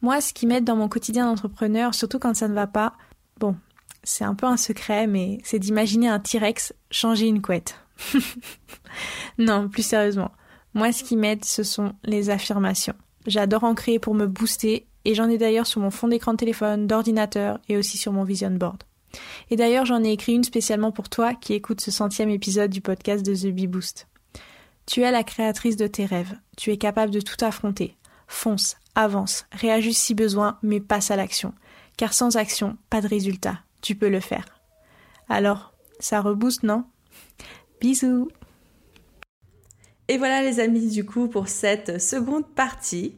Moi, 0.02 0.20
ce 0.20 0.34
qui 0.34 0.46
m'aide 0.46 0.66
dans 0.66 0.76
mon 0.76 0.90
quotidien 0.90 1.28
d'entrepreneur, 1.28 1.96
surtout 1.96 2.20
quand 2.20 2.36
ça 2.36 2.50
ne 2.50 2.54
va 2.54 2.68
pas, 2.68 2.98
bon, 3.40 3.56
c'est 4.04 4.26
un 4.26 4.36
peu 4.36 4.46
un 4.46 4.58
secret, 4.58 5.08
mais 5.08 5.38
c'est 5.42 5.60
d'imaginer 5.60 6.10
un 6.10 6.20
T-Rex 6.20 6.74
changer 6.92 7.28
une 7.28 7.42
couette. 7.42 7.80
non, 9.38 9.70
plus 9.70 9.84
sérieusement. 9.84 10.32
Moi, 10.74 10.92
ce 10.92 11.06
qui 11.06 11.16
m'aide, 11.16 11.46
ce 11.46 11.64
sont 11.64 11.94
les 12.04 12.30
affirmations. 12.30 12.96
J'adore 13.28 13.64
en 13.64 13.76
créer 13.76 14.00
pour 14.00 14.16
me 14.16 14.28
booster 14.28 14.88
et 15.06 15.16
j'en 15.16 15.30
ai 15.30 15.38
d'ailleurs 15.38 15.68
sur 15.68 15.82
mon 15.82 15.92
fond 15.92 16.08
d'écran 16.08 16.34
de 16.34 16.38
téléphone, 16.38 16.88
d'ordinateur 16.88 17.60
et 17.68 17.78
aussi 17.78 17.98
sur 17.98 18.12
mon 18.12 18.24
vision 18.24 18.52
board. 18.52 18.84
Et 19.50 19.56
d'ailleurs, 19.56 19.86
j'en 19.86 20.04
ai 20.04 20.12
écrit 20.12 20.34
une 20.34 20.44
spécialement 20.44 20.92
pour 20.92 21.10
toi 21.10 21.34
qui 21.34 21.54
écoute 21.54 21.82
ce 21.82 21.92
centième 21.92 22.30
épisode 22.30 22.72
du 22.72 22.82
podcast 22.82 23.26
de 23.26 23.34
The 23.34 23.54
Bee 23.54 23.68
Boost. 23.68 24.08
Tu 24.86 25.02
es 25.02 25.12
la 25.12 25.24
créatrice 25.24 25.78
de 25.78 25.88
tes 25.88 26.06
rêves. 26.06 26.36
Tu 26.58 26.72
es 26.72 26.78
capable 26.78 27.12
de 27.12 27.22
tout 27.22 27.44
affronter. 27.44 27.96
Fonce, 28.28 28.78
avance, 28.96 29.46
réajuste 29.52 30.02
si 30.02 30.14
besoin, 30.14 30.58
mais 30.62 30.80
passe 30.80 31.12
à 31.12 31.16
l'action. 31.16 31.54
Car 31.98 32.14
sans 32.14 32.38
action, 32.38 32.78
pas 32.90 33.02
de 33.02 33.08
résultat. 33.08 33.60
Tu 33.82 33.96
peux 33.96 34.10
le 34.10 34.20
faire. 34.20 34.46
Alors, 35.28 35.74
ça 36.00 36.22
rebooste, 36.22 36.64
non? 36.64 36.86
Bisous 37.82 38.30
Et 40.10 40.18
voilà 40.18 40.42
les 40.42 40.60
amis 40.60 40.88
du 40.88 41.06
coup 41.06 41.28
pour 41.28 41.48
cette 41.48 42.02
seconde 42.02 42.48
partie. 42.56 43.16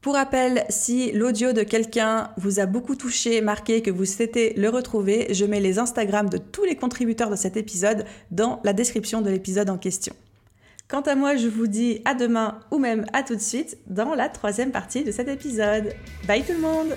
Pour 0.00 0.14
rappel, 0.14 0.64
si 0.68 1.12
l'audio 1.12 1.52
de 1.52 1.62
quelqu'un 1.62 2.30
vous 2.36 2.58
a 2.58 2.66
beaucoup 2.66 2.96
touché, 2.96 3.40
marqué, 3.40 3.80
que 3.80 3.92
vous 3.92 4.04
souhaitez 4.04 4.52
le 4.54 4.68
retrouver, 4.68 5.32
je 5.32 5.44
mets 5.44 5.60
les 5.60 5.78
Instagram 5.78 6.28
de 6.28 6.38
tous 6.38 6.64
les 6.64 6.74
contributeurs 6.74 7.30
de 7.30 7.36
cet 7.36 7.56
épisode 7.56 8.04
dans 8.32 8.60
la 8.64 8.72
description 8.72 9.22
de 9.22 9.30
l'épisode 9.30 9.70
en 9.70 9.78
question. 9.78 10.16
Quant 10.88 11.02
à 11.02 11.14
moi, 11.14 11.36
je 11.36 11.46
vous 11.46 11.68
dis 11.68 12.02
à 12.04 12.14
demain 12.14 12.58
ou 12.72 12.78
même 12.78 13.06
à 13.12 13.22
tout 13.22 13.36
de 13.36 13.40
suite 13.40 13.78
dans 13.86 14.16
la 14.16 14.28
troisième 14.28 14.72
partie 14.72 15.04
de 15.04 15.12
cet 15.12 15.28
épisode. 15.28 15.94
Bye 16.26 16.42
tout 16.42 16.54
le 16.54 16.58
monde 16.58 16.96